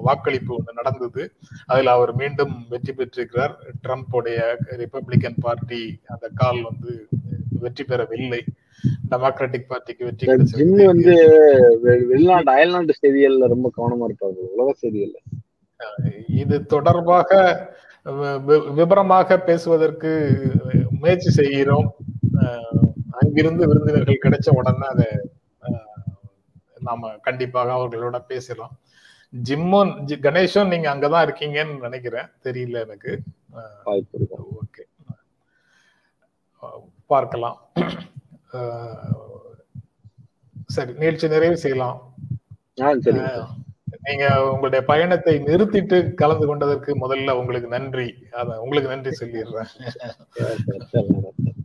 வாக்களிப்பு 0.00 0.52
ஒன்று 0.54 0.72
நடந்தது. 0.72 1.22
அதில் 1.66 1.86
அவர் 1.86 2.12
மீண்டும் 2.14 2.54
வெற்றி 2.68 2.92
பெற்றிருக்கிறார். 2.92 3.54
ட்ரம்ப்புடைய 3.84 4.38
ரிப்பப்ளிகன் 4.76 5.40
பார்ட்டி 5.40 5.82
அந்த 6.06 6.28
கால் 6.34 6.60
வந்து 6.62 6.92
வெற்றி 7.60 7.84
பெறவில்லை. 7.84 8.40
டெமோக்ராட்டிக் 9.10 9.68
பார்ட்டிக்கு 9.68 10.04
வெற்றி 10.04 10.44
ஜிம் 10.44 10.78
கிடைச்சிருக்கு 10.78 10.84
வந்து 10.84 11.14
வெளிநாட்டு 12.06 12.52
அயல்நாட்டு 12.52 12.94
செய்திகள்ல 13.02 13.46
ரொம்ப 13.46 13.72
கவனமா 13.76 14.10
இருப்பாரு. 14.10 14.44
உலக 14.56 14.74
செய்திகள்ல. 14.82 15.16
இது 16.28 16.66
தொடர்பாக 16.66 17.30
விபரமாக 18.74 19.38
பேசுவதற்கு 19.38 20.10
முயற்சி 21.00 21.30
செய்கிறோம். 21.30 21.94
அங்கிருந்து 23.10 23.66
விருந்தினர்கள் 23.66 24.20
கிடைச்ச 24.22 24.50
உடனே 24.50 24.86
அதை 24.86 25.06
நாம 26.80 27.10
கண்டிப்பாக 27.22 27.72
அவர்களோட 27.72 28.18
பேசலாம் 28.18 28.78
ஜிம்மும் 29.48 29.90
கணேஷும் 30.22 30.68
நீங்க 30.68 30.94
அங்கதான் 30.94 31.26
இருக்கீங்கன்னு 31.26 31.80
நினைக்கிறேன். 31.80 32.26
தெரியல 32.42 32.80
எனக்கு. 32.80 33.20
ஓகே. 34.64 34.84
பார்க்கலாம். 37.06 37.68
சரி 40.68 40.92
நிகழ்ச்சி 40.98 41.26
நிறைவு 41.32 41.56
செய்யலாம். 41.62 41.98
நீங்க 44.06 44.24
உங்களுடைய 44.50 44.82
பயணத்தை 44.90 45.34
நிறுத்திட்டு 45.46 45.98
கலந்து 46.20 46.46
கொண்டதற்கு 46.46 46.90
முதல்ல 47.02 47.30
உங்களுக்கு 47.40 47.68
நன்றி. 47.74 48.08
அத 48.38 48.58
உங்களுக்கு 48.62 48.92
நன்றி 48.92 49.12
சொல்லிடுறேன். 49.20 49.70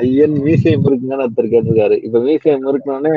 ஐயன் 0.00 0.36
மியூசியம் 0.44 0.84
இருக்குங்கன்னு 0.84 1.24
ஒருத்தர் 1.24 1.52
கேட்டிருக்காரு. 1.52 1.96
இப்ப 2.06 2.18
மியூசியம் 2.20 2.68
இருக்கணும்னே 2.70 3.14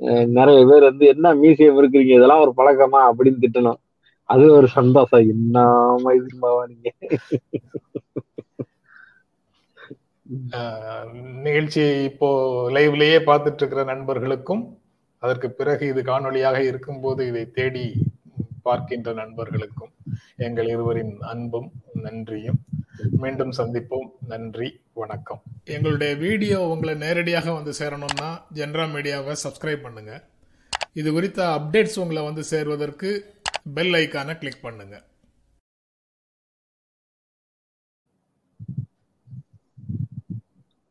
அஹ், 0.00 0.26
நிறைய 0.36 0.60
பேர் 0.68 0.88
வந்து 0.88 1.04
என்ன 1.12 1.28
மியூசியம் 1.40 1.78
இருக்கிறீங்க 1.80 2.12
இதெல்லாம் 2.16 2.44
ஒரு 2.44 2.52
பழக்கமா? 2.58 3.00
அப்படின்னு 3.10 3.42
திட்டணும். 3.44 3.80
அது 4.28 4.44
ஒரு 4.58 4.68
சந்தோஷம். 4.76 5.24
என்ன 5.34 5.56
இதுமாவா 6.18 6.62
நீங்க 6.72 6.88
நிகழ்ச்சியை 11.46 12.04
இப்போ 12.04 12.28
லைவ்லயே 12.76 13.18
பார்த்துட்டு 13.28 13.60
இருக்கிற 13.62 13.84
நண்பர்களுக்கும் 13.84 14.62
அதற்கு 15.18 15.50
பிறகு 15.50 15.84
இது 15.92 16.02
காணொலியாக 16.02 16.58
இருக்கும்போது 16.70 17.26
இதை 17.30 17.44
தேடி 17.50 17.84
பார்க்கின்ற 18.62 19.12
நண்பர்களுக்கும் 19.12 19.92
எங்கள் 20.46 20.68
இருவரின் 20.74 21.14
அன்பும் 21.32 21.68
நன்றியும். 22.04 22.60
மீண்டும் 23.22 23.52
சந்திப்போம். 23.58 24.08
நன்றி. 24.32 24.68
வணக்கம். 25.00 25.40
எங்களுடைய 25.64 26.12
வீடியோ 26.14 26.58
உங்களை 26.72 26.94
நேரடியாக 26.94 27.52
வந்து 27.52 27.72
சேரணும்னா 27.80 28.30
ஜென்ரா 28.58 28.86
மீடியாவை 28.94 29.34
சப்ஸ்கிரைப் 29.44 29.86
பண்ணுங்க. 29.86 30.14
இது 31.00 31.08
குறித்த 31.12 31.40
அப்டேட்ஸ் 31.58 32.00
உங்களை 32.04 32.22
வந்து 32.22 32.44
சேர்வதற்கு 32.52 33.10
பெல் 33.76 33.96
ஐக்கானை 34.02 34.34
கிளிக் 34.38 34.64
பண்ணுங்கள் 34.66 35.04